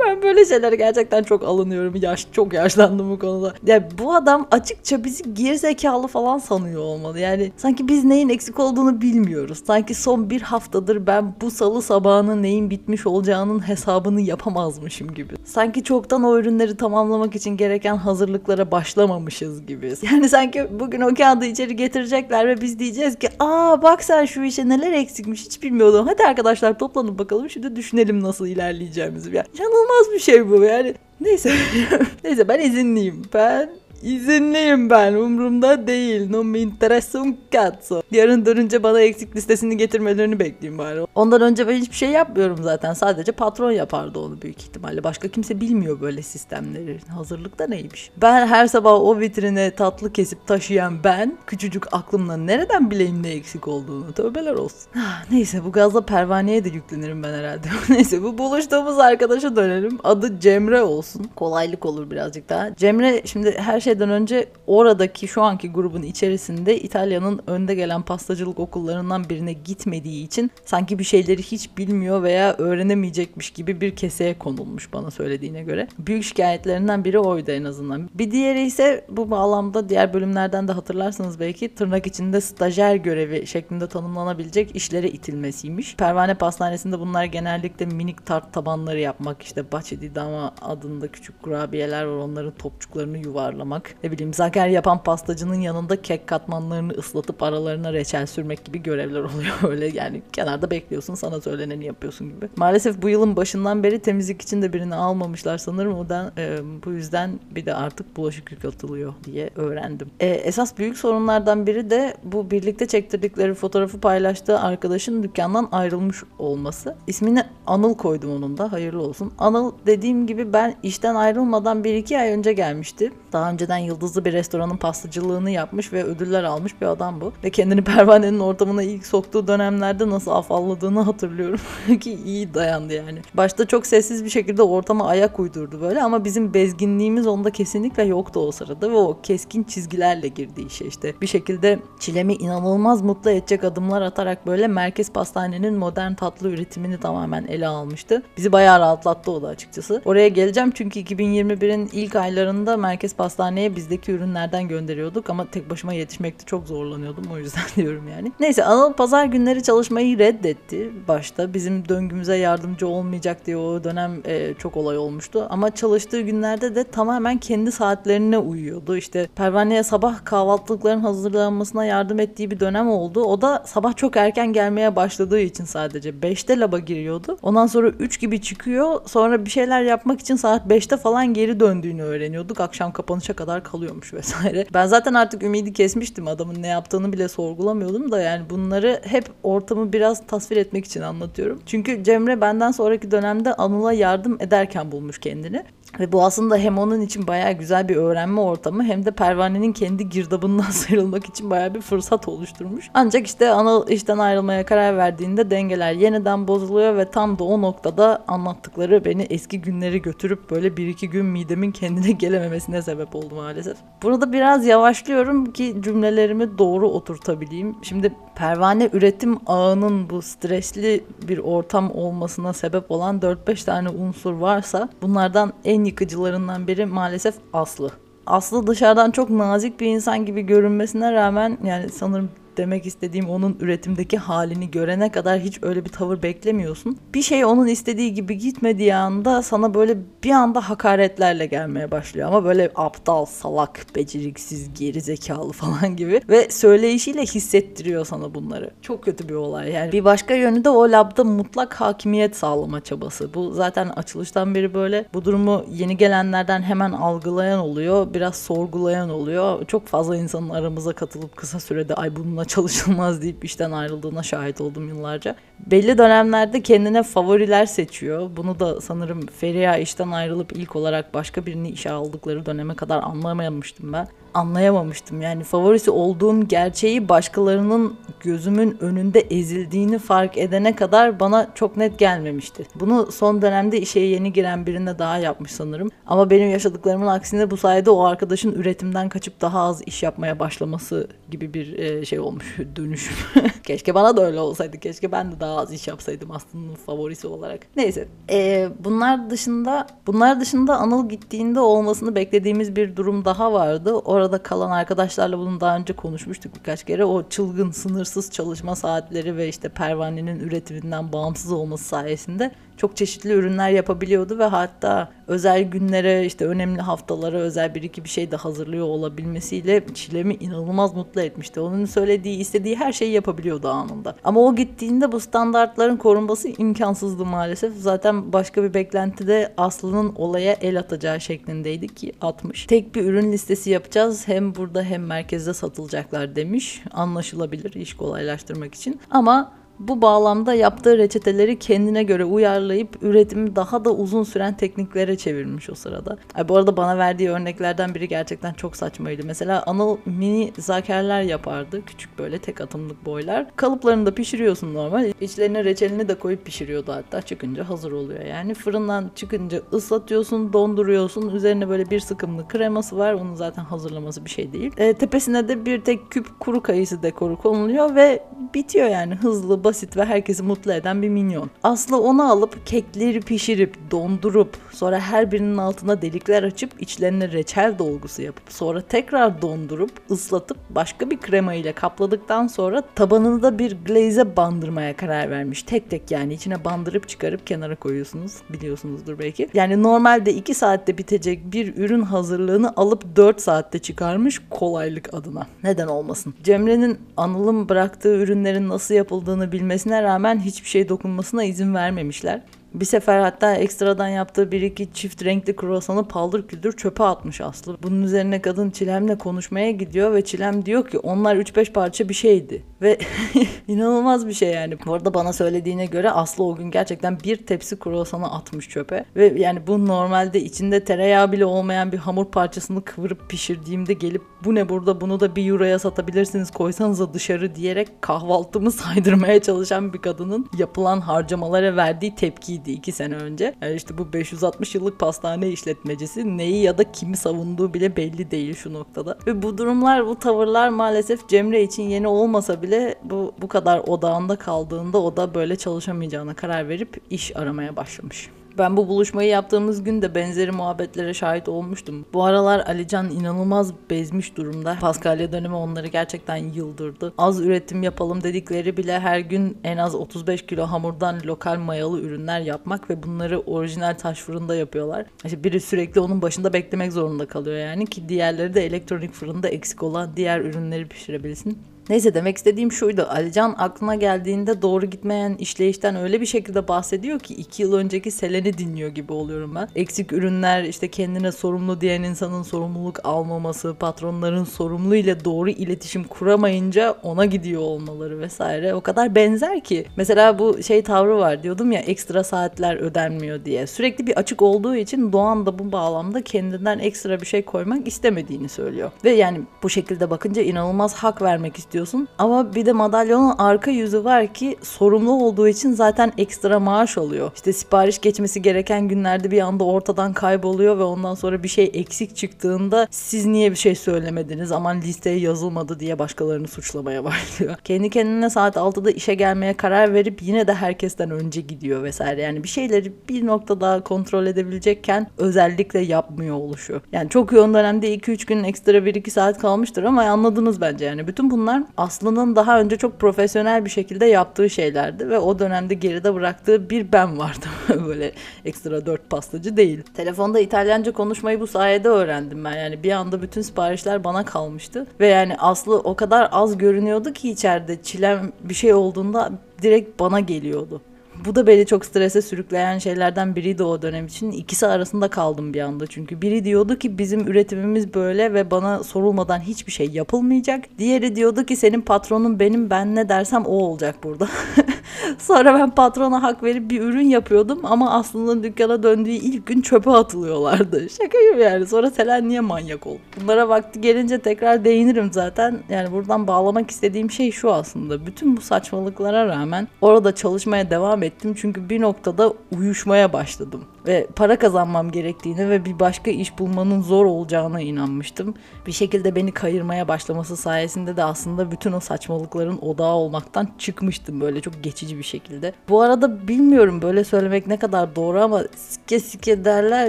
ben 0.00 0.22
böyle 0.22 0.44
şeylere 0.44 0.76
gerçekten 0.76 1.22
çok 1.22 1.44
alınıyorum. 1.44 1.75
Yaş 2.02 2.26
çok 2.32 2.52
yaşlandım 2.52 3.10
bu 3.10 3.18
konuda. 3.18 3.54
Yani 3.66 3.84
bu 3.98 4.14
adam 4.14 4.46
açıkça 4.50 5.04
bizi 5.04 5.34
gerizekalı 5.34 6.06
falan 6.06 6.38
sanıyor 6.38 6.82
olmalı. 6.82 7.20
Yani 7.20 7.52
sanki 7.56 7.88
biz 7.88 8.04
neyin 8.04 8.28
eksik 8.28 8.60
olduğunu 8.60 9.00
bilmiyoruz. 9.00 9.62
Sanki 9.66 9.94
son 9.94 10.30
bir 10.30 10.42
haftadır 10.42 11.06
ben 11.06 11.34
bu 11.40 11.50
salı 11.50 11.82
sabahının 11.82 12.42
neyin 12.42 12.70
bitmiş 12.70 13.06
olacağının 13.06 13.68
hesabını 13.68 14.20
yapamazmışım 14.20 15.14
gibi. 15.14 15.34
Sanki 15.44 15.84
çoktan 15.84 16.22
o 16.22 16.38
ürünleri 16.38 16.76
tamamlamak 16.76 17.34
için 17.36 17.56
gereken 17.56 17.96
hazırlıklara 17.96 18.70
başlamamışız 18.70 19.66
gibi. 19.66 19.86
Yani 20.12 20.28
sanki 20.28 20.68
bugün 20.80 21.00
o 21.00 21.14
kağıdı 21.14 21.44
içeri 21.44 21.76
getirecekler 21.76 22.48
ve 22.48 22.60
biz 22.60 22.78
diyeceğiz 22.78 23.18
ki 23.18 23.28
aa 23.38 23.82
bak 23.82 24.04
sen 24.04 24.24
şu 24.24 24.42
işe 24.42 24.68
neler 24.68 24.92
eksikmiş 24.92 25.44
hiç 25.44 25.62
bilmiyordum. 25.62 26.06
Hadi 26.06 26.22
arkadaşlar 26.22 26.78
toplanın 26.78 27.18
bakalım 27.18 27.50
şimdi 27.50 27.76
düşünelim 27.76 28.22
nasıl 28.22 28.46
ilerleyeceğimizi. 28.46 29.36
Yani 29.36 29.46
inanılmaz 29.54 30.12
bir 30.14 30.18
şey 30.18 30.50
bu 30.50 30.64
yani. 30.64 30.94
Neyse. 31.20 31.52
Neyse 32.24 32.48
ben 32.48 32.60
izinliyim. 32.60 33.22
Ben 33.34 33.70
İzinliyim 34.02 34.90
ben. 34.90 35.14
Umurumda 35.14 35.86
değil. 35.86 36.30
No 36.30 36.44
me 36.44 36.58
interessa 36.58 37.20
un 37.20 37.38
cazzo. 37.52 38.02
Yarın 38.10 38.46
dönünce 38.46 38.82
bana 38.82 39.00
eksik 39.00 39.36
listesini 39.36 39.76
getirmelerini 39.76 40.38
bekleyeyim 40.38 40.78
bari. 40.78 41.06
Ondan 41.14 41.40
önce 41.42 41.68
ben 41.68 41.74
hiçbir 41.74 41.96
şey 41.96 42.10
yapmıyorum 42.10 42.58
zaten. 42.62 42.92
Sadece 42.92 43.32
patron 43.32 43.70
yapardı 43.70 44.18
onu 44.18 44.42
büyük 44.42 44.62
ihtimalle. 44.62 45.04
Başka 45.04 45.28
kimse 45.28 45.60
bilmiyor 45.60 46.00
böyle 46.00 46.22
sistemleri. 46.22 46.98
Hazırlık 47.08 47.58
da 47.58 47.66
neymiş? 47.66 48.10
Ben 48.16 48.46
her 48.46 48.66
sabah 48.66 48.92
o 48.92 49.18
vitrine 49.18 49.70
tatlı 49.70 50.12
kesip 50.12 50.46
taşıyan 50.46 51.04
ben 51.04 51.38
küçücük 51.46 51.94
aklımla 51.94 52.36
nereden 52.36 52.90
bileyim 52.90 53.22
ne 53.22 53.28
eksik 53.30 53.68
olduğunu. 53.68 54.12
Tövbeler 54.12 54.54
olsun. 54.54 54.90
Ah, 54.96 55.24
neyse 55.30 55.64
bu 55.64 55.72
gazla 55.72 56.00
pervaneye 56.06 56.64
de 56.64 56.68
yüklenirim 56.68 57.22
ben 57.22 57.32
herhalde. 57.32 57.68
Neyse 57.88 58.22
bu 58.22 58.38
buluştuğumuz 58.38 58.98
arkadaşa 58.98 59.56
dönelim. 59.56 59.98
Adı 60.04 60.40
Cemre 60.40 60.82
olsun. 60.82 61.26
Kolaylık 61.36 61.86
olur 61.86 62.10
birazcık 62.10 62.48
daha. 62.48 62.76
Cemre 62.76 63.22
şimdi 63.24 63.58
her 63.58 63.80
şeyden 63.86 64.10
önce 64.10 64.48
oradaki 64.66 65.28
şu 65.28 65.42
anki 65.42 65.72
grubun 65.72 66.02
içerisinde 66.02 66.80
İtalya'nın 66.80 67.40
önde 67.46 67.74
gelen 67.74 68.02
pastacılık 68.02 68.58
okullarından 68.58 69.30
birine 69.30 69.52
gitmediği 69.52 70.24
için 70.24 70.50
sanki 70.64 70.98
bir 70.98 71.04
şeyleri 71.04 71.42
hiç 71.42 71.76
bilmiyor 71.78 72.22
veya 72.22 72.56
öğrenemeyecekmiş 72.56 73.50
gibi 73.50 73.80
bir 73.80 73.96
keseye 73.96 74.38
konulmuş 74.38 74.92
bana 74.92 75.10
söylediğine 75.10 75.62
göre. 75.62 75.88
Büyük 75.98 76.24
şikayetlerinden 76.24 77.04
biri 77.04 77.18
oydu 77.18 77.50
en 77.50 77.64
azından. 77.64 78.10
Bir 78.14 78.30
diğeri 78.30 78.62
ise 78.62 79.04
bu 79.08 79.30
bağlamda 79.30 79.88
diğer 79.88 80.14
bölümlerden 80.14 80.68
de 80.68 80.72
hatırlarsınız 80.72 81.40
belki 81.40 81.74
tırnak 81.74 82.06
içinde 82.06 82.40
stajyer 82.40 82.96
görevi 82.96 83.46
şeklinde 83.46 83.88
tanımlanabilecek 83.88 84.76
işlere 84.76 85.08
itilmesiymiş. 85.08 85.96
Pervane 85.96 86.34
Pastanesi'nde 86.34 87.00
bunlar 87.00 87.24
genellikle 87.24 87.86
minik 87.86 88.26
tart 88.26 88.52
tabanları 88.52 89.00
yapmak 89.00 89.42
işte 89.42 89.72
Baci 89.72 90.00
di 90.00 90.14
Dama 90.14 90.54
adında 90.62 91.08
küçük 91.08 91.42
kurabiyeler 91.42 92.04
var 92.04 92.16
onların 92.16 92.52
topçuklarını 92.52 93.18
yuvarlamak. 93.18 93.75
Ne 94.04 94.10
bileyim 94.10 94.34
zaker 94.34 94.68
yapan 94.68 95.02
pastacının 95.02 95.60
yanında 95.60 96.02
kek 96.02 96.26
katmanlarını 96.26 96.92
ıslatıp 96.92 97.42
aralarına 97.42 97.92
reçel 97.92 98.26
sürmek 98.26 98.64
gibi 98.64 98.82
görevler 98.82 99.20
oluyor 99.34 99.54
öyle 99.68 99.86
yani 99.86 100.22
kenarda 100.32 100.70
bekliyorsun 100.70 101.14
sana 101.14 101.40
söyleneni 101.40 101.84
yapıyorsun 101.84 102.28
gibi. 102.28 102.48
Maalesef 102.56 103.02
bu 103.02 103.08
yılın 103.08 103.36
başından 103.36 103.82
beri 103.82 103.98
temizlik 103.98 104.42
için 104.42 104.62
de 104.62 104.72
birini 104.72 104.94
almamışlar 104.94 105.58
sanırım 105.58 105.98
o 105.98 106.08
da 106.08 106.32
e, 106.38 106.58
bu 106.84 106.90
yüzden 106.90 107.30
bir 107.50 107.66
de 107.66 107.74
artık 107.74 108.16
bulaşık 108.16 108.52
yük 108.52 108.64
atılıyor 108.64 109.14
diye 109.24 109.50
öğrendim. 109.56 110.10
E, 110.20 110.26
esas 110.26 110.78
büyük 110.78 110.98
sorunlardan 110.98 111.66
biri 111.66 111.90
de 111.90 112.14
bu 112.24 112.50
birlikte 112.50 112.86
çektirdikleri 112.86 113.54
fotoğrafı 113.54 114.00
paylaştığı 114.00 114.60
arkadaşın 114.60 115.22
dükkandan 115.22 115.68
ayrılmış 115.72 116.22
olması. 116.38 116.96
İsmini 117.06 117.44
Anıl 117.66 117.94
koydum 117.94 118.30
onun 118.36 118.58
da 118.58 118.72
hayırlı 118.72 119.02
olsun. 119.02 119.32
Anıl 119.38 119.72
dediğim 119.86 120.26
gibi 120.26 120.52
ben 120.52 120.74
işten 120.82 121.14
ayrılmadan 121.14 121.84
bir 121.84 121.94
iki 121.94 122.18
ay 122.18 122.32
önce 122.32 122.52
gelmişti. 122.52 123.12
Daha 123.32 123.50
önceden 123.66 123.78
yıldızlı 123.78 124.24
bir 124.24 124.32
restoranın 124.32 124.76
pastacılığını 124.76 125.50
yapmış 125.50 125.92
ve 125.92 126.04
ödüller 126.04 126.44
almış 126.44 126.80
bir 126.80 126.86
adam 126.86 127.20
bu. 127.20 127.32
Ve 127.44 127.50
kendini 127.50 127.84
pervanenin 127.84 128.40
ortamına 128.40 128.82
ilk 128.82 129.06
soktuğu 129.06 129.46
dönemlerde 129.46 130.10
nasıl 130.10 130.30
afalladığını 130.30 131.00
hatırlıyorum. 131.00 131.60
Ki 132.00 132.18
iyi 132.24 132.54
dayandı 132.54 132.94
yani. 132.94 133.18
Başta 133.34 133.66
çok 133.66 133.86
sessiz 133.86 134.24
bir 134.24 134.30
şekilde 134.30 134.62
ortama 134.62 135.08
ayak 135.08 135.40
uydurdu 135.40 135.80
böyle 135.80 136.02
ama 136.02 136.24
bizim 136.24 136.54
bezginliğimiz 136.54 137.26
onda 137.26 137.50
kesinlikle 137.50 138.02
yoktu 138.02 138.40
o 138.40 138.52
sırada 138.52 138.90
ve 138.90 138.96
o 138.96 139.20
keskin 139.22 139.62
çizgilerle 139.62 140.28
girdi 140.28 140.62
işe 140.62 140.84
işte. 140.84 141.14
Bir 141.20 141.26
şekilde 141.26 141.78
çilemi 141.98 142.34
inanılmaz 142.34 143.02
mutlu 143.02 143.30
edecek 143.30 143.64
adımlar 143.64 144.02
atarak 144.02 144.46
böyle 144.46 144.68
Merkez 144.68 145.12
Pastane'nin 145.12 145.74
modern 145.74 146.14
tatlı 146.14 146.48
üretimini 146.48 147.00
tamamen 147.00 147.46
ele 147.46 147.66
almıştı. 147.66 148.22
Bizi 148.36 148.52
bayağı 148.52 148.80
rahatlattı 148.80 149.30
o 149.30 149.42
da 149.42 149.48
açıkçası. 149.48 150.02
Oraya 150.04 150.28
geleceğim 150.28 150.70
çünkü 150.74 151.00
2021'in 151.00 151.90
ilk 151.92 152.16
aylarında 152.16 152.76
Merkez 152.76 153.16
Pastane'ye 153.56 153.76
bizdeki 153.76 154.12
ürünlerden 154.12 154.68
gönderiyorduk 154.68 155.30
ama 155.30 155.50
tek 155.50 155.70
başıma 155.70 155.92
yetişmekte 155.92 156.44
çok 156.44 156.66
zorlanıyordum 156.66 157.24
o 157.32 157.38
yüzden 157.38 157.62
diyorum 157.76 158.08
yani. 158.08 158.32
Neyse 158.40 158.64
Anıl 158.64 158.92
pazar 158.92 159.24
günleri 159.24 159.62
çalışmayı 159.62 160.18
reddetti 160.18 160.92
başta. 161.08 161.54
Bizim 161.54 161.88
döngümüze 161.88 162.36
yardımcı 162.36 162.88
olmayacak 162.88 163.46
diye 163.46 163.56
o 163.56 163.84
dönem 163.84 164.22
e, 164.24 164.54
çok 164.54 164.76
olay 164.76 164.98
olmuştu. 164.98 165.46
Ama 165.50 165.74
çalıştığı 165.74 166.20
günlerde 166.20 166.74
de 166.74 166.84
tamamen 166.84 167.38
kendi 167.38 167.72
saatlerine 167.72 168.38
uyuyordu. 168.38 168.96
İşte 168.96 169.28
pervaneye 169.36 169.82
sabah 169.82 170.24
kahvaltılıkların 170.24 171.00
hazırlanmasına 171.00 171.84
yardım 171.84 172.20
ettiği 172.20 172.50
bir 172.50 172.60
dönem 172.60 172.88
oldu. 172.90 173.24
O 173.24 173.40
da 173.40 173.62
sabah 173.66 173.96
çok 173.96 174.16
erken 174.16 174.52
gelmeye 174.52 174.96
başladığı 174.96 175.40
için 175.40 175.64
sadece 175.64 176.10
5'te 176.10 176.60
laba 176.60 176.78
giriyordu. 176.78 177.38
Ondan 177.42 177.66
sonra 177.66 177.88
3 177.88 178.20
gibi 178.20 178.40
çıkıyor. 178.40 179.00
Sonra 179.06 179.44
bir 179.44 179.50
şeyler 179.50 179.82
yapmak 179.82 180.20
için 180.20 180.36
saat 180.36 180.66
5'te 180.66 180.96
falan 180.96 181.34
geri 181.34 181.60
döndüğünü 181.60 182.02
öğreniyorduk. 182.02 182.60
Akşam 182.60 182.92
kapanışa 182.92 183.32
kadar 183.32 183.45
kalıyormuş 183.64 184.14
vesaire. 184.14 184.66
Ben 184.74 184.86
zaten 184.86 185.14
artık 185.14 185.42
ümidi 185.42 185.72
kesmiştim. 185.72 186.28
Adamın 186.28 186.62
ne 186.62 186.66
yaptığını 186.66 187.12
bile 187.12 187.28
sorgulamıyordum 187.28 188.12
da 188.12 188.20
yani 188.20 188.50
bunları 188.50 189.00
hep 189.04 189.24
ortamı 189.42 189.92
biraz 189.92 190.26
tasvir 190.26 190.56
etmek 190.56 190.84
için 190.84 191.00
anlatıyorum. 191.00 191.62
Çünkü 191.66 192.04
Cemre 192.04 192.40
benden 192.40 192.70
sonraki 192.70 193.10
dönemde 193.10 193.54
Anıl'a 193.54 193.92
yardım 193.92 194.36
ederken 194.40 194.92
bulmuş 194.92 195.18
kendini. 195.18 195.64
Ve 196.00 196.12
bu 196.12 196.24
aslında 196.24 196.56
hem 196.56 196.78
onun 196.78 197.00
için 197.00 197.26
bayağı 197.26 197.52
güzel 197.52 197.88
bir 197.88 197.96
öğrenme 197.96 198.40
ortamı 198.40 198.84
hem 198.84 199.04
de 199.04 199.10
pervanenin 199.10 199.72
kendi 199.72 200.08
girdabından 200.08 200.62
sıyrılmak 200.70 201.26
için 201.26 201.50
bayağı 201.50 201.74
bir 201.74 201.80
fırsat 201.80 202.28
oluşturmuş. 202.28 202.90
Ancak 202.94 203.26
işte 203.26 203.50
Anıl 203.50 203.88
işten 203.88 204.18
ayrılmaya 204.18 204.66
karar 204.66 204.96
verdiğinde 204.96 205.50
dengeler 205.50 205.92
yeniden 205.92 206.48
bozuluyor 206.48 206.96
ve 206.96 207.10
tam 207.10 207.38
da 207.38 207.44
o 207.44 207.62
noktada 207.62 208.24
anlattıkları 208.28 209.04
beni 209.04 209.22
eski 209.22 209.60
günleri 209.60 210.02
götürüp 210.02 210.50
böyle 210.50 210.76
bir 210.76 210.88
iki 210.88 211.10
gün 211.10 211.26
midemin 211.26 211.72
kendine 211.72 212.12
gelememesine 212.12 212.82
sebep 212.82 213.14
oldu 213.14 213.34
maalesef. 213.34 213.76
Burada 214.02 214.32
biraz 214.32 214.66
yavaşlıyorum 214.66 215.52
ki 215.52 215.76
cümlelerimi 215.80 216.58
doğru 216.58 216.88
oturtabileyim. 216.88 217.76
Şimdi 217.82 218.12
pervane 218.34 218.90
üretim 218.92 219.38
ağının 219.46 220.10
bu 220.10 220.22
stresli 220.22 221.04
bir 221.28 221.38
ortam 221.38 221.90
olmasına 221.90 222.52
sebep 222.52 222.90
olan 222.90 223.18
4-5 223.18 223.64
tane 223.64 223.88
unsur 223.88 224.32
varsa 224.32 224.88
bunlardan 225.02 225.52
en 225.64 225.84
yıkıcılarından 225.86 226.66
biri 226.66 226.86
maalesef 226.86 227.34
Aslı. 227.52 227.90
Aslı 228.26 228.66
dışarıdan 228.66 229.10
çok 229.10 229.30
nazik 229.30 229.80
bir 229.80 229.86
insan 229.86 230.26
gibi 230.26 230.42
görünmesine 230.42 231.12
rağmen 231.12 231.58
yani 231.64 231.88
sanırım 231.88 232.30
demek 232.56 232.86
istediğim 232.86 233.30
onun 233.30 233.56
üretimdeki 233.60 234.18
halini 234.18 234.70
görene 234.70 235.10
kadar 235.10 235.40
hiç 235.40 235.58
öyle 235.62 235.84
bir 235.84 235.90
tavır 235.90 236.22
beklemiyorsun. 236.22 236.98
Bir 237.14 237.22
şey 237.22 237.44
onun 237.44 237.66
istediği 237.66 238.14
gibi 238.14 238.38
gitmediği 238.38 238.94
anda 238.94 239.42
sana 239.42 239.74
böyle 239.74 239.98
bir 240.24 240.30
anda 240.30 240.70
hakaretlerle 240.70 241.46
gelmeye 241.46 241.90
başlıyor 241.90 242.28
ama 242.28 242.44
böyle 242.44 242.70
aptal, 242.74 243.24
salak, 243.24 243.86
beceriksiz, 243.96 244.74
geri 244.78 245.00
zekalı 245.00 245.52
falan 245.52 245.96
gibi 245.96 246.20
ve 246.28 246.50
söyleyişiyle 246.50 247.22
hissettiriyor 247.22 248.06
sana 248.06 248.34
bunları. 248.34 248.70
Çok 248.82 249.04
kötü 249.04 249.28
bir 249.28 249.34
olay 249.34 249.72
yani. 249.72 249.92
Bir 249.92 250.04
başka 250.04 250.34
yönü 250.34 250.64
de 250.64 250.70
o 250.70 250.92
labda 250.92 251.24
mutlak 251.24 251.74
hakimiyet 251.74 252.36
sağlama 252.36 252.80
çabası. 252.80 253.34
Bu 253.34 253.50
zaten 253.50 253.88
açılıştan 253.88 254.54
beri 254.54 254.74
böyle. 254.74 255.08
Bu 255.14 255.24
durumu 255.24 255.64
yeni 255.72 255.96
gelenlerden 255.96 256.62
hemen 256.62 256.92
algılayan 256.92 257.60
oluyor, 257.60 258.14
biraz 258.14 258.36
sorgulayan 258.36 259.10
oluyor. 259.10 259.66
Çok 259.66 259.86
fazla 259.86 260.16
insanın 260.16 260.50
aramıza 260.50 260.92
katılıp 260.92 261.36
kısa 261.36 261.60
sürede 261.60 261.94
ay 261.94 262.16
bununla 262.16 262.44
çalışılmaz 262.46 263.22
deyip 263.22 263.44
işten 263.44 263.70
ayrıldığına 263.70 264.22
şahit 264.22 264.60
oldum 264.60 264.88
yıllarca. 264.88 265.36
Belli 265.66 265.98
dönemlerde 265.98 266.62
kendine 266.62 267.02
favoriler 267.02 267.66
seçiyor. 267.66 268.30
Bunu 268.36 268.60
da 268.60 268.80
sanırım 268.80 269.26
Feriha 269.26 269.76
işten 269.76 270.10
ayrılıp 270.10 270.52
ilk 270.52 270.76
olarak 270.76 271.14
başka 271.14 271.46
birini 271.46 271.70
işe 271.70 271.90
aldıkları 271.90 272.46
döneme 272.46 272.74
kadar 272.74 273.02
anlamamıştım 273.02 273.92
ben 273.92 274.08
anlayamamıştım. 274.36 275.22
Yani 275.22 275.44
favorisi 275.44 275.90
olduğum 275.90 276.48
gerçeği 276.48 277.08
başkalarının 277.08 277.96
gözümün 278.20 278.76
önünde 278.80 279.20
ezildiğini 279.20 279.98
fark 279.98 280.38
edene 280.38 280.76
kadar 280.76 281.20
bana 281.20 281.50
çok 281.54 281.76
net 281.76 281.98
gelmemişti. 281.98 282.66
Bunu 282.74 283.12
son 283.12 283.42
dönemde 283.42 283.80
işe 283.80 284.00
yeni 284.00 284.32
giren 284.32 284.66
birine 284.66 284.98
daha 284.98 285.18
yapmış 285.18 285.52
sanırım. 285.52 285.90
Ama 286.06 286.30
benim 286.30 286.50
yaşadıklarımın 286.50 287.06
aksine 287.06 287.50
bu 287.50 287.56
sayede 287.56 287.90
o 287.90 288.04
arkadaşın 288.04 288.52
üretimden 288.52 289.08
kaçıp 289.08 289.40
daha 289.40 289.60
az 289.60 289.82
iş 289.86 290.02
yapmaya 290.02 290.38
başlaması 290.38 291.08
gibi 291.30 291.54
bir 291.54 291.78
e, 291.78 292.04
şey 292.04 292.20
olmuş 292.20 292.56
dönüşüm. 292.76 293.16
keşke 293.62 293.94
bana 293.94 294.16
da 294.16 294.26
öyle 294.26 294.40
olsaydı. 294.40 294.78
Keşke 294.78 295.12
ben 295.12 295.32
de 295.32 295.40
daha 295.40 295.56
az 295.56 295.72
iş 295.72 295.88
yapsaydım 295.88 296.30
aslında 296.30 296.74
favorisi 296.86 297.26
olarak. 297.26 297.60
Neyse. 297.76 298.08
E, 298.30 298.68
bunlar 298.84 299.30
dışında 299.30 299.86
bunlar 300.06 300.40
dışında 300.40 300.76
Anıl 300.76 301.08
gittiğinde 301.08 301.60
olmasını 301.60 302.14
beklediğimiz 302.14 302.76
bir 302.76 302.96
durum 302.96 303.24
daha 303.24 303.52
vardı. 303.52 303.94
Orada 303.94 304.25
arada 304.26 304.42
kalan 304.42 304.70
arkadaşlarla 304.70 305.38
bunu 305.38 305.60
daha 305.60 305.76
önce 305.76 305.92
konuşmuştuk 305.92 306.54
birkaç 306.54 306.84
kere. 306.84 307.04
O 307.04 307.28
çılgın 307.28 307.70
sınırsız 307.70 308.30
çalışma 308.30 308.76
saatleri 308.76 309.36
ve 309.36 309.48
işte 309.48 309.68
pervanenin 309.68 310.40
üretiminden 310.40 311.12
bağımsız 311.12 311.52
olması 311.52 311.84
sayesinde 311.84 312.52
çok 312.76 312.96
çeşitli 312.96 313.32
ürünler 313.32 313.70
yapabiliyordu 313.70 314.38
ve 314.38 314.44
hatta 314.44 315.08
özel 315.26 315.62
günlere 315.62 316.24
işte 316.26 316.46
önemli 316.46 316.80
haftalara 316.80 317.36
özel 317.36 317.74
bir 317.74 317.82
iki 317.82 318.04
bir 318.04 318.08
şey 318.08 318.30
de 318.30 318.36
hazırlıyor 318.36 318.86
olabilmesiyle 318.86 319.84
çilemi 319.94 320.34
inanılmaz 320.34 320.94
mutlu 320.94 321.20
etmişti. 321.20 321.60
Onun 321.60 321.84
söylediği 321.84 322.38
istediği 322.38 322.76
her 322.76 322.92
şeyi 322.92 323.12
yapabiliyordu 323.12 323.68
anında. 323.68 324.16
Ama 324.24 324.40
o 324.40 324.54
gittiğinde 324.54 325.12
bu 325.12 325.20
standartların 325.20 325.96
korunması 325.96 326.48
imkansızdı 326.48 327.24
maalesef. 327.24 327.72
Zaten 327.76 328.32
başka 328.32 328.62
bir 328.62 328.74
beklentide 328.74 329.54
Aslı'nın 329.56 330.14
olaya 330.14 330.52
el 330.52 330.78
atacağı 330.78 331.20
şeklindeydi 331.20 331.88
ki 331.88 332.12
atmış. 332.20 332.66
Tek 332.66 332.94
bir 332.94 333.04
ürün 333.04 333.32
listesi 333.32 333.70
yapacağız 333.70 334.28
hem 334.28 334.54
burada 334.54 334.82
hem 334.82 335.06
merkezde 335.06 335.54
satılacaklar 335.54 336.36
demiş. 336.36 336.82
Anlaşılabilir 336.92 337.72
iş 337.74 337.94
kolaylaştırmak 337.94 338.74
için. 338.74 339.00
Ama 339.10 339.52
Bu 339.78 340.02
bağlamda 340.02 340.54
yaptığı 340.54 340.98
reçeteleri 340.98 341.58
kendine 341.58 342.02
göre 342.02 342.24
uyarlayıp 342.24 343.02
üretimi 343.02 343.56
daha 343.56 343.84
da 343.84 343.90
uzun 343.90 344.22
süren 344.22 344.56
tekniklere 344.56 345.16
çevirmiş 345.16 345.70
o 345.70 345.74
sırada. 345.74 346.18
Ay, 346.34 346.48
bu 346.48 346.56
arada 346.56 346.76
bana 346.76 346.98
verdiği 346.98 347.30
örneklerden 347.30 347.94
biri 347.94 348.08
gerçekten 348.08 348.52
çok 348.52 348.76
saçmaydı. 348.76 349.22
Mesela 349.26 349.62
Anıl 349.66 349.96
mini 350.06 350.52
zakerler 350.58 351.22
yapardı. 351.22 351.84
Küçük 351.84 352.18
böyle 352.18 352.38
tek 352.38 352.60
atımlık 352.60 353.06
boylar. 353.06 353.46
Kalıplarını 353.56 354.06
da 354.06 354.14
pişiriyorsun 354.14 354.74
normal. 354.74 355.12
İçlerine 355.20 355.64
reçelini 355.64 356.08
de 356.08 356.14
koyup 356.14 356.44
pişiriyordu 356.44 356.92
hatta. 356.92 357.22
Çıkınca 357.22 357.68
hazır 357.68 357.92
oluyor 357.92 358.24
yani. 358.24 358.54
Fırından 358.54 359.10
çıkınca 359.14 359.62
ıslatıyorsun, 359.72 360.52
donduruyorsun. 360.52 361.30
Üzerine 361.30 361.68
böyle 361.68 361.90
bir 361.90 362.00
sıkımlı 362.00 362.48
kreması 362.48 362.98
var. 362.98 363.12
Onun 363.12 363.34
zaten 363.34 363.64
hazırlaması 363.64 364.24
bir 364.24 364.30
şey 364.30 364.52
değil. 364.52 364.72
E, 364.76 364.94
tepesine 364.94 365.48
de 365.48 365.66
bir 365.66 365.80
tek 365.80 366.10
küp 366.10 366.40
kuru 366.40 366.62
kayısı 366.62 367.02
dekoru 367.02 367.36
konuluyor 367.38 367.94
ve 367.94 368.22
bitiyor 368.54 368.88
yani 368.88 369.14
hızlı, 369.14 369.64
basit 369.66 369.96
ve 369.96 370.04
herkesi 370.04 370.42
mutlu 370.42 370.72
eden 370.72 371.02
bir 371.02 371.08
minyon. 371.08 371.50
Aslı 371.62 372.00
onu 372.00 372.30
alıp 372.30 372.66
kekleri 372.66 373.20
pişirip, 373.20 373.90
dondurup, 373.90 374.56
sonra 374.72 375.00
her 375.00 375.32
birinin 375.32 375.56
altına 375.56 376.02
delikler 376.02 376.42
açıp 376.42 376.82
içlerine 376.82 377.32
reçel 377.32 377.78
dolgusu 377.78 378.22
yapıp, 378.22 378.52
sonra 378.52 378.80
tekrar 378.80 379.42
dondurup, 379.42 379.90
ıslatıp 380.10 380.56
başka 380.70 381.10
bir 381.10 381.16
krema 381.16 381.54
ile 381.54 381.72
kapladıktan 381.72 382.46
sonra 382.46 382.82
tabanını 382.94 383.42
da 383.42 383.58
bir 383.58 383.76
glaze 383.86 384.36
bandırmaya 384.36 384.96
karar 384.96 385.30
vermiş. 385.30 385.62
Tek 385.62 385.90
tek 385.90 386.10
yani 386.10 386.34
içine 386.34 386.64
bandırıp 386.64 387.08
çıkarıp 387.08 387.46
kenara 387.46 387.76
koyuyorsunuz. 387.76 388.32
Biliyorsunuzdur 388.52 389.18
belki. 389.18 389.48
Yani 389.54 389.82
normalde 389.82 390.34
2 390.34 390.54
saatte 390.54 390.98
bitecek 390.98 391.52
bir 391.52 391.76
ürün 391.76 392.02
hazırlığını 392.02 392.72
alıp 392.76 393.16
4 393.16 393.40
saatte 393.40 393.78
çıkarmış 393.78 394.40
kolaylık 394.50 395.14
adına. 395.14 395.46
Neden 395.62 395.86
olmasın? 395.86 396.34
Cemre'nin 396.42 396.98
Anıl'ın 397.16 397.68
bıraktığı 397.68 398.16
ürünlerin 398.16 398.68
nasıl 398.68 398.94
yapıldığını 398.94 399.52
bilmesine 399.56 400.02
rağmen 400.02 400.40
hiçbir 400.40 400.68
şey 400.68 400.88
dokunmasına 400.88 401.44
izin 401.44 401.74
vermemişler. 401.74 402.42
Bir 402.74 402.84
sefer 402.84 403.20
hatta 403.20 403.54
ekstradan 403.54 404.08
yaptığı 404.08 404.52
bir 404.52 404.60
iki 404.60 404.92
çift 404.92 405.24
renkli 405.24 405.56
kruvasanı 405.56 406.08
paldır 406.08 406.48
küldür 406.48 406.72
çöpe 406.72 407.04
atmış 407.04 407.40
Aslı. 407.40 407.76
Bunun 407.82 408.02
üzerine 408.02 408.42
kadın 408.42 408.70
Çilem'le 408.70 409.16
konuşmaya 409.18 409.70
gidiyor 409.70 410.14
ve 410.14 410.24
Çilem 410.24 410.66
diyor 410.66 410.88
ki 410.88 410.98
onlar 410.98 411.36
3-5 411.36 411.72
parça 411.72 412.08
bir 412.08 412.14
şeydi. 412.14 412.62
Ve 412.82 412.98
inanılmaz 413.68 414.26
bir 414.26 414.32
şey 414.32 414.52
yani. 414.52 414.76
Bu 414.86 414.94
arada 414.94 415.14
bana 415.14 415.32
söylediğine 415.32 415.86
göre 415.86 416.10
Aslı 416.10 416.44
o 416.44 416.56
gün 416.56 416.70
gerçekten 416.70 417.20
bir 417.20 417.36
tepsi 417.36 417.78
kruvasanı 417.78 418.32
atmış 418.32 418.68
çöpe. 418.68 419.04
Ve 419.16 419.32
yani 419.36 419.66
bu 419.66 419.86
normalde 419.86 420.40
içinde 420.40 420.84
tereyağı 420.84 421.32
bile 421.32 421.44
olmayan 421.44 421.92
bir 421.92 421.98
hamur 421.98 422.24
parçasını 422.24 422.84
kıvırıp 422.84 423.30
pişirdiğimde 423.30 423.92
gelip 423.92 424.22
bu 424.44 424.54
ne 424.54 424.68
burada 424.68 425.00
bunu 425.00 425.20
da 425.20 425.36
bir 425.36 425.50
euroya 425.50 425.78
satabilirsiniz 425.78 426.50
koysanıza 426.50 427.14
dışarı 427.14 427.54
diyerek 427.54 427.88
kahvaltımı 428.02 428.70
saydırmaya 428.72 429.42
çalışan 429.42 429.92
bir 429.92 429.98
kadının 429.98 430.46
yapılan 430.58 431.00
harcamalara 431.00 431.76
verdiği 431.76 432.14
tepkiydi 432.14 432.70
iki 432.70 432.92
sene 432.92 433.14
önce. 433.14 433.54
Yani 433.62 433.74
işte 433.74 433.98
bu 433.98 434.12
560 434.12 434.74
yıllık 434.74 435.00
pastane 435.00 435.48
işletmecisi 435.48 436.38
neyi 436.38 436.62
ya 436.62 436.78
da 436.78 436.92
kimi 436.92 437.16
savunduğu 437.16 437.74
bile 437.74 437.96
belli 437.96 438.30
değil 438.30 438.54
şu 438.54 438.72
noktada. 438.72 439.18
Ve 439.26 439.42
bu 439.42 439.58
durumlar, 439.58 440.06
bu 440.06 440.18
tavırlar 440.18 440.68
maalesef 440.68 441.28
Cemre 441.28 441.62
için 441.62 441.82
yeni 441.82 442.08
olmasa 442.08 442.62
bile 442.62 442.65
bu 443.04 443.32
bu 443.42 443.48
kadar 443.48 443.78
odağında 443.78 444.36
kaldığında 444.36 445.02
o 445.02 445.16
da 445.16 445.34
böyle 445.34 445.56
çalışamayacağına 445.56 446.34
karar 446.34 446.68
verip 446.68 447.00
iş 447.10 447.36
aramaya 447.36 447.76
başlamış. 447.76 448.30
Ben 448.58 448.76
bu 448.76 448.88
buluşmayı 448.88 449.28
yaptığımız 449.28 449.84
gün 449.84 450.02
de 450.02 450.14
benzeri 450.14 450.52
muhabbetlere 450.52 451.14
şahit 451.14 451.48
olmuştum. 451.48 452.06
Bu 452.12 452.24
aralar 452.24 452.60
Alican 452.66 453.10
inanılmaz 453.10 453.72
bezmiş 453.90 454.36
durumda. 454.36 454.76
Paskalya 454.80 455.32
dönemi 455.32 455.54
onları 455.54 455.86
gerçekten 455.86 456.36
yıldırdı. 456.36 457.12
Az 457.18 457.40
üretim 457.40 457.82
yapalım 457.82 458.22
dedikleri 458.22 458.76
bile 458.76 459.00
her 459.00 459.18
gün 459.18 459.58
en 459.64 459.76
az 459.76 459.94
35 459.94 460.46
kilo 460.46 460.66
hamurdan 460.66 461.20
lokal 461.24 461.58
mayalı 461.58 462.00
ürünler 462.00 462.40
yapmak 462.40 462.90
ve 462.90 463.02
bunları 463.02 463.40
orijinal 463.40 463.94
taş 463.94 464.18
fırında 464.18 464.54
yapıyorlar. 464.54 465.06
İşte 465.24 465.44
biri 465.44 465.60
sürekli 465.60 466.00
onun 466.00 466.22
başında 466.22 466.52
beklemek 466.52 466.92
zorunda 466.92 467.26
kalıyor 467.26 467.58
yani 467.58 467.86
ki 467.86 468.08
diğerleri 468.08 468.54
de 468.54 468.66
elektronik 468.66 469.12
fırında 469.12 469.48
eksik 469.48 469.82
olan 469.82 470.10
diğer 470.16 470.40
ürünleri 470.40 470.88
pişirebilsin. 470.88 471.58
Neyse 471.90 472.14
demek 472.14 472.36
istediğim 472.36 472.72
şuydu. 472.72 473.06
Alican 473.10 473.54
aklına 473.58 473.94
geldiğinde 473.94 474.62
doğru 474.62 474.86
gitmeyen 474.86 475.34
işleyişten 475.34 475.96
öyle 475.96 476.20
bir 476.20 476.26
şekilde 476.26 476.68
bahsediyor 476.68 477.18
ki 477.18 477.34
iki 477.34 477.62
yıl 477.62 477.72
önceki 477.72 478.10
Selen'i 478.10 478.58
dinliyor 478.58 478.88
gibi 478.88 479.12
oluyorum 479.12 479.54
ben. 479.54 479.68
Eksik 479.74 480.12
ürünler 480.12 480.64
işte 480.64 480.90
kendine 480.90 481.32
sorumlu 481.32 481.80
diyen 481.80 482.02
insanın 482.02 482.42
sorumluluk 482.42 483.00
almaması, 483.04 483.74
patronların 483.74 484.44
sorumlu 484.44 484.96
ile 484.96 485.24
doğru 485.24 485.50
iletişim 485.50 486.04
kuramayınca 486.04 486.96
ona 487.02 487.24
gidiyor 487.24 487.62
olmaları 487.62 488.18
vesaire. 488.18 488.74
O 488.74 488.80
kadar 488.80 489.14
benzer 489.14 489.60
ki. 489.60 489.86
Mesela 489.96 490.38
bu 490.38 490.62
şey 490.62 490.82
tavrı 490.82 491.18
var 491.18 491.42
diyordum 491.42 491.72
ya 491.72 491.80
ekstra 491.80 492.24
saatler 492.24 492.76
ödenmiyor 492.76 493.44
diye. 493.44 493.66
Sürekli 493.66 494.06
bir 494.06 494.18
açık 494.18 494.42
olduğu 494.42 494.76
için 494.76 495.12
Doğan 495.12 495.46
da 495.46 495.58
bu 495.58 495.72
bağlamda 495.72 496.22
kendinden 496.22 496.78
ekstra 496.78 497.20
bir 497.20 497.26
şey 497.26 497.42
koymak 497.42 497.88
istemediğini 497.88 498.48
söylüyor. 498.48 498.90
Ve 499.04 499.10
yani 499.10 499.40
bu 499.62 499.70
şekilde 499.70 500.10
bakınca 500.10 500.42
inanılmaz 500.42 500.94
hak 500.94 501.22
vermek 501.22 501.58
istiyor 501.58 501.75
istiyorsun. 501.76 502.08
Ama 502.18 502.54
bir 502.54 502.66
de 502.66 502.72
madalyonun 502.72 503.34
arka 503.38 503.70
yüzü 503.70 504.04
var 504.04 504.34
ki 504.34 504.56
sorumlu 504.62 505.12
olduğu 505.12 505.48
için 505.48 505.72
zaten 505.72 506.12
ekstra 506.18 506.60
maaş 506.60 506.98
alıyor. 506.98 507.30
İşte 507.34 507.52
sipariş 507.52 508.00
geçmesi 508.00 508.42
gereken 508.42 508.88
günlerde 508.88 509.30
bir 509.30 509.40
anda 509.40 509.64
ortadan 509.64 510.12
kayboluyor 510.12 510.78
ve 510.78 510.82
ondan 510.82 511.14
sonra 511.14 511.42
bir 511.42 511.48
şey 511.48 511.70
eksik 511.74 512.16
çıktığında 512.16 512.86
siz 512.90 513.26
niye 513.26 513.50
bir 513.50 513.56
şey 513.56 513.74
söylemediniz 513.74 514.52
aman 514.52 514.80
listeye 514.80 515.18
yazılmadı 515.18 515.80
diye 515.80 515.98
başkalarını 515.98 516.48
suçlamaya 516.48 517.04
başlıyor. 517.10 517.56
Kendi 517.64 517.90
kendine 517.90 518.30
saat 518.30 518.56
6'da 518.56 518.90
işe 518.90 519.14
gelmeye 519.14 519.54
karar 519.54 519.94
verip 519.94 520.22
yine 520.22 520.46
de 520.46 520.54
herkesten 520.54 521.10
önce 521.10 521.40
gidiyor 521.40 521.82
vesaire. 521.82 522.22
Yani 522.22 522.42
bir 522.42 522.48
şeyleri 522.48 522.92
bir 523.08 523.26
noktada 523.26 523.80
kontrol 523.80 524.26
edebilecekken 524.26 525.06
özellikle 525.18 525.80
yapmıyor 525.80 526.36
oluşu. 526.36 526.80
Yani 526.92 527.08
çok 527.08 527.32
yoğun 527.32 527.54
dönemde 527.54 527.96
2-3 527.96 528.26
gün 528.26 528.44
ekstra 528.44 528.78
1-2 528.78 529.10
saat 529.10 529.38
kalmıştır 529.38 529.84
ama 529.84 530.02
anladınız 530.02 530.60
bence 530.60 530.84
yani. 530.84 531.06
Bütün 531.06 531.30
bunlar 531.30 531.65
Aslı'nın 531.76 532.36
daha 532.36 532.60
önce 532.60 532.76
çok 532.76 533.00
profesyonel 533.00 533.64
bir 533.64 533.70
şekilde 533.70 534.06
yaptığı 534.06 534.50
şeylerdi 534.50 535.08
ve 535.08 535.18
o 535.18 535.38
dönemde 535.38 535.74
geride 535.74 536.14
bıraktığı 536.14 536.70
bir 536.70 536.92
ben 536.92 537.18
vardı. 537.18 537.46
Böyle 537.86 538.12
ekstra 538.44 538.86
dört 538.86 539.10
pastacı 539.10 539.56
değil. 539.56 539.82
Telefonda 539.94 540.40
İtalyanca 540.40 540.92
konuşmayı 540.92 541.40
bu 541.40 541.46
sayede 541.46 541.88
öğrendim 541.88 542.44
ben. 542.44 542.56
Yani 542.56 542.82
bir 542.82 542.92
anda 542.92 543.22
bütün 543.22 543.42
siparişler 543.42 544.04
bana 544.04 544.24
kalmıştı. 544.24 544.86
Ve 545.00 545.06
yani 545.06 545.36
Aslı 545.36 545.78
o 545.78 545.96
kadar 545.96 546.28
az 546.32 546.58
görünüyordu 546.58 547.12
ki 547.12 547.30
içeride 547.30 547.82
çilem 547.82 548.32
bir 548.40 548.54
şey 548.54 548.74
olduğunda 548.74 549.30
direkt 549.62 550.00
bana 550.00 550.20
geliyordu. 550.20 550.80
Bu 551.24 551.34
da 551.34 551.46
beni 551.46 551.66
çok 551.66 551.84
strese 551.84 552.22
sürükleyen 552.22 552.78
şeylerden 552.78 553.36
biriydi 553.36 553.62
o 553.62 553.82
dönem 553.82 554.06
için. 554.06 554.30
İkisi 554.30 554.66
arasında 554.66 555.08
kaldım 555.08 555.54
bir 555.54 555.60
anda. 555.60 555.86
Çünkü 555.86 556.22
biri 556.22 556.44
diyordu 556.44 556.78
ki 556.78 556.98
bizim 556.98 557.20
üretimimiz 557.20 557.94
böyle 557.94 558.34
ve 558.34 558.50
bana 558.50 558.82
sorulmadan 558.82 559.38
hiçbir 559.40 559.72
şey 559.72 559.90
yapılmayacak. 559.90 560.64
Diğeri 560.78 561.16
diyordu 561.16 561.46
ki 561.46 561.56
senin 561.56 561.80
patronun 561.80 562.40
benim 562.40 562.70
ben 562.70 562.94
ne 562.94 563.08
dersem 563.08 563.44
o 563.46 563.52
olacak 563.52 563.96
burada. 564.02 564.28
Sonra 565.18 565.54
ben 565.54 565.70
patrona 565.70 566.22
hak 566.22 566.42
verip 566.42 566.70
bir 566.70 566.80
ürün 566.80 567.08
yapıyordum 567.08 567.60
ama 567.62 567.90
aslında 567.90 568.42
dükkana 568.42 568.82
döndüğü 568.82 569.10
ilk 569.10 569.46
gün 569.46 569.60
çöpe 569.60 569.90
atılıyorlardı. 569.90 570.90
Şaka 571.02 571.18
gibi 571.32 571.42
yani. 571.42 571.66
Sonra 571.66 571.90
Selen 571.90 572.28
niye 572.28 572.40
manyak 572.40 572.86
oldu? 572.86 572.98
Bunlara 573.20 573.48
vakti 573.48 573.80
gelince 573.80 574.18
tekrar 574.18 574.64
değinirim 574.64 575.12
zaten. 575.12 575.58
Yani 575.68 575.92
buradan 575.92 576.26
bağlamak 576.26 576.70
istediğim 576.70 577.10
şey 577.10 577.30
şu 577.30 577.52
aslında. 577.52 578.06
Bütün 578.06 578.36
bu 578.36 578.40
saçmalıklara 578.40 579.26
rağmen 579.26 579.68
orada 579.80 580.14
çalışmaya 580.14 580.70
devam 580.70 581.02
ettim. 581.02 581.34
Çünkü 581.40 581.68
bir 581.68 581.80
noktada 581.80 582.32
uyuşmaya 582.56 583.12
başladım 583.12 583.64
ve 583.86 584.06
para 584.16 584.38
kazanmam 584.38 584.90
gerektiğini 584.90 585.50
ve 585.50 585.64
bir 585.64 585.78
başka 585.78 586.10
iş 586.10 586.38
bulmanın 586.38 586.82
zor 586.82 587.04
olacağına 587.04 587.60
inanmıştım. 587.60 588.34
Bir 588.66 588.72
şekilde 588.72 589.16
beni 589.16 589.32
kayırmaya 589.32 589.88
başlaması 589.88 590.36
sayesinde 590.36 590.96
de 590.96 591.04
aslında 591.04 591.50
bütün 591.50 591.72
o 591.72 591.80
saçmalıkların 591.80 592.58
odağı 592.58 592.94
olmaktan 592.94 593.48
çıkmıştım 593.58 594.20
böyle 594.20 594.40
çok 594.40 594.62
geçici 594.62 594.98
bir 594.98 595.02
şekilde. 595.02 595.52
Bu 595.68 595.80
arada 595.80 596.28
bilmiyorum 596.28 596.82
böyle 596.82 597.04
söylemek 597.04 597.46
ne 597.46 597.56
kadar 597.56 597.96
doğru 597.96 598.20
ama 598.20 598.42
sike 598.56 599.00
sike 599.00 599.44
derler 599.44 599.88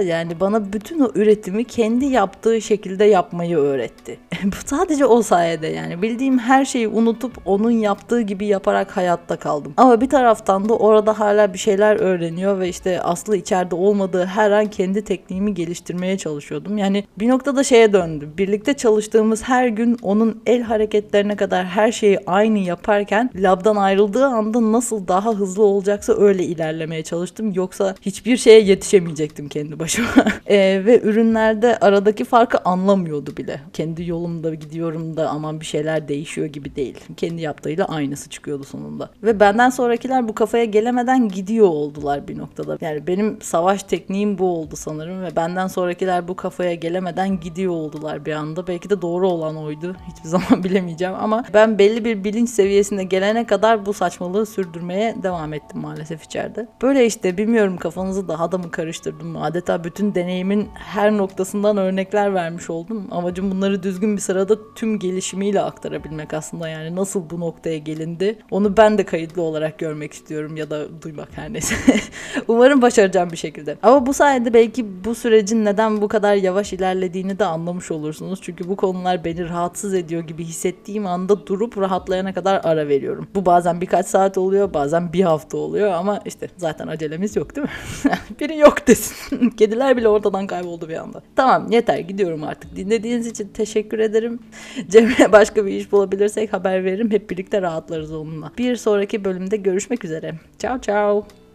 yani 0.00 0.40
bana 0.40 0.72
bütün 0.72 1.00
o 1.00 1.10
üretimi 1.14 1.64
kendi 1.64 2.04
yaptığı 2.04 2.60
şekilde 2.60 3.04
yapmayı 3.04 3.56
öğretti. 3.56 4.18
Bu 4.44 4.56
sadece 4.66 5.06
o 5.06 5.22
sayede 5.22 5.66
yani 5.66 6.02
bildiğim 6.02 6.38
her 6.38 6.64
şeyi 6.64 6.88
unutup 6.88 7.32
onun 7.44 7.70
yaptığı 7.70 8.20
gibi 8.20 8.46
yaparak 8.46 8.96
hayatta 8.96 9.36
kaldım. 9.36 9.74
Ama 9.76 10.00
bir 10.00 10.08
taraftan 10.08 10.68
da 10.68 10.76
orada 10.76 11.18
hala 11.18 11.52
bir 11.52 11.58
şeyler 11.58 11.96
öğreniyor 11.96 12.58
ve 12.60 12.68
işte 12.68 13.02
Aslı 13.02 13.36
içeride 13.36 13.74
olmadığı 13.88 14.26
her 14.26 14.50
an 14.50 14.66
kendi 14.66 15.04
tekniğimi 15.04 15.54
geliştirmeye 15.54 16.18
çalışıyordum. 16.18 16.78
Yani 16.78 17.04
bir 17.18 17.28
noktada 17.28 17.64
şeye 17.64 17.92
döndü. 17.92 18.28
Birlikte 18.38 18.74
çalıştığımız 18.74 19.42
her 19.42 19.68
gün 19.68 19.96
onun 20.02 20.42
el 20.46 20.62
hareketlerine 20.62 21.36
kadar 21.36 21.66
her 21.66 21.92
şeyi 21.92 22.18
aynı 22.26 22.58
yaparken 22.58 23.30
labdan 23.34 23.76
ayrıldığı 23.76 24.26
anda 24.26 24.72
nasıl 24.72 25.08
daha 25.08 25.34
hızlı 25.34 25.62
olacaksa 25.62 26.12
öyle 26.12 26.44
ilerlemeye 26.44 27.02
çalıştım. 27.02 27.52
Yoksa 27.52 27.94
hiçbir 28.02 28.36
şeye 28.36 28.60
yetişemeyecektim 28.60 29.48
kendi 29.48 29.78
başıma. 29.78 30.08
Ee, 30.46 30.82
ve 30.86 31.00
ürünlerde 31.00 31.78
aradaki 31.78 32.24
farkı 32.24 32.58
anlamıyordu 32.58 33.36
bile. 33.36 33.60
Kendi 33.72 34.08
yolumda 34.08 34.54
gidiyorum 34.54 35.16
da 35.16 35.28
aman 35.28 35.60
bir 35.60 35.66
şeyler 35.66 36.08
değişiyor 36.08 36.46
gibi 36.46 36.76
değil. 36.76 36.94
Kendi 37.16 37.42
yaptığıyla 37.42 37.84
aynısı 37.84 38.30
çıkıyordu 38.30 38.64
sonunda. 38.64 39.10
Ve 39.22 39.40
benden 39.40 39.70
sonrakiler 39.70 40.28
bu 40.28 40.34
kafaya 40.34 40.64
gelemeden 40.64 41.28
gidiyor 41.28 41.66
oldular 41.66 42.28
bir 42.28 42.38
noktada. 42.38 42.78
Yani 42.80 43.06
benim 43.06 43.38
savaş 43.42 43.77
tekniğim 43.82 44.38
bu 44.38 44.58
oldu 44.58 44.76
sanırım 44.76 45.22
ve 45.22 45.36
benden 45.36 45.66
sonrakiler 45.66 46.28
bu 46.28 46.36
kafaya 46.36 46.74
gelemeden 46.74 47.40
gidiyor 47.40 47.72
oldular 47.72 48.24
bir 48.24 48.32
anda. 48.32 48.66
Belki 48.66 48.90
de 48.90 49.02
doğru 49.02 49.28
olan 49.28 49.56
oydu. 49.56 49.96
Hiçbir 50.08 50.28
zaman 50.28 50.64
bilemeyeceğim 50.64 51.14
ama 51.14 51.44
ben 51.54 51.78
belli 51.78 52.04
bir 52.04 52.24
bilinç 52.24 52.50
seviyesine 52.50 53.04
gelene 53.04 53.46
kadar 53.46 53.86
bu 53.86 53.92
saçmalığı 53.92 54.46
sürdürmeye 54.46 55.14
devam 55.22 55.52
ettim 55.52 55.80
maalesef 55.80 56.24
içeride. 56.24 56.68
Böyle 56.82 57.06
işte 57.06 57.38
bilmiyorum 57.38 57.76
kafanızı 57.76 58.28
daha 58.28 58.52
da 58.52 58.58
mı 58.58 58.70
karıştırdım 58.70 59.28
mı? 59.28 59.44
Adeta 59.44 59.84
bütün 59.84 60.14
deneyimin 60.14 60.68
her 60.74 61.12
noktasından 61.12 61.76
örnekler 61.76 62.34
vermiş 62.34 62.70
oldum. 62.70 63.08
Amacım 63.10 63.50
bunları 63.50 63.82
düzgün 63.82 64.16
bir 64.16 64.22
sırada 64.22 64.74
tüm 64.74 64.98
gelişimiyle 64.98 65.60
aktarabilmek 65.60 66.34
aslında 66.34 66.68
yani 66.68 66.96
nasıl 66.96 67.30
bu 67.30 67.40
noktaya 67.40 67.78
gelindi 67.78 68.38
onu 68.50 68.76
ben 68.76 68.98
de 68.98 69.04
kayıtlı 69.04 69.42
olarak 69.42 69.78
görmek 69.78 70.12
istiyorum 70.12 70.56
ya 70.56 70.70
da 70.70 71.02
duymak 71.02 71.28
her 71.34 71.52
neyse. 71.52 71.74
Umarım 72.48 72.82
başaracağım 72.82 73.30
bir 73.30 73.36
şekilde. 73.36 73.67
Ama 73.82 74.06
bu 74.06 74.14
sayede 74.14 74.54
belki 74.54 75.04
bu 75.04 75.14
sürecin 75.14 75.64
neden 75.64 76.02
bu 76.02 76.08
kadar 76.08 76.34
yavaş 76.34 76.72
ilerlediğini 76.72 77.38
de 77.38 77.44
anlamış 77.44 77.90
olursunuz. 77.90 78.40
Çünkü 78.42 78.68
bu 78.68 78.76
konular 78.76 79.24
beni 79.24 79.48
rahatsız 79.48 79.94
ediyor 79.94 80.22
gibi 80.22 80.44
hissettiğim 80.44 81.06
anda 81.06 81.46
durup 81.46 81.78
rahatlayana 81.78 82.32
kadar 82.32 82.60
ara 82.64 82.88
veriyorum. 82.88 83.28
Bu 83.34 83.46
bazen 83.46 83.80
birkaç 83.80 84.06
saat 84.06 84.38
oluyor, 84.38 84.74
bazen 84.74 85.12
bir 85.12 85.22
hafta 85.22 85.58
oluyor 85.58 85.92
ama 85.92 86.20
işte 86.24 86.48
zaten 86.56 86.86
acelemiz 86.86 87.36
yok 87.36 87.56
değil 87.56 87.66
mi? 87.66 88.12
Biri 88.40 88.58
yok 88.58 88.86
desin. 88.86 89.50
Kediler 89.56 89.96
bile 89.96 90.08
ortadan 90.08 90.46
kayboldu 90.46 90.88
bir 90.88 90.96
anda. 90.96 91.22
Tamam 91.36 91.70
yeter 91.70 91.98
gidiyorum 91.98 92.44
artık. 92.44 92.76
Dinlediğiniz 92.76 93.26
için 93.26 93.48
teşekkür 93.48 93.98
ederim. 93.98 94.38
Cemre 94.88 95.32
başka 95.32 95.66
bir 95.66 95.72
iş 95.72 95.92
bulabilirsek 95.92 96.52
haber 96.52 96.84
veririm. 96.84 97.10
Hep 97.10 97.30
birlikte 97.30 97.62
rahatlarız 97.62 98.12
onunla. 98.12 98.52
Bir 98.58 98.76
sonraki 98.76 99.24
bölümde 99.24 99.56
görüşmek 99.56 100.04
üzere. 100.04 100.34
Ciao 100.58 100.80
ciao. 100.80 101.47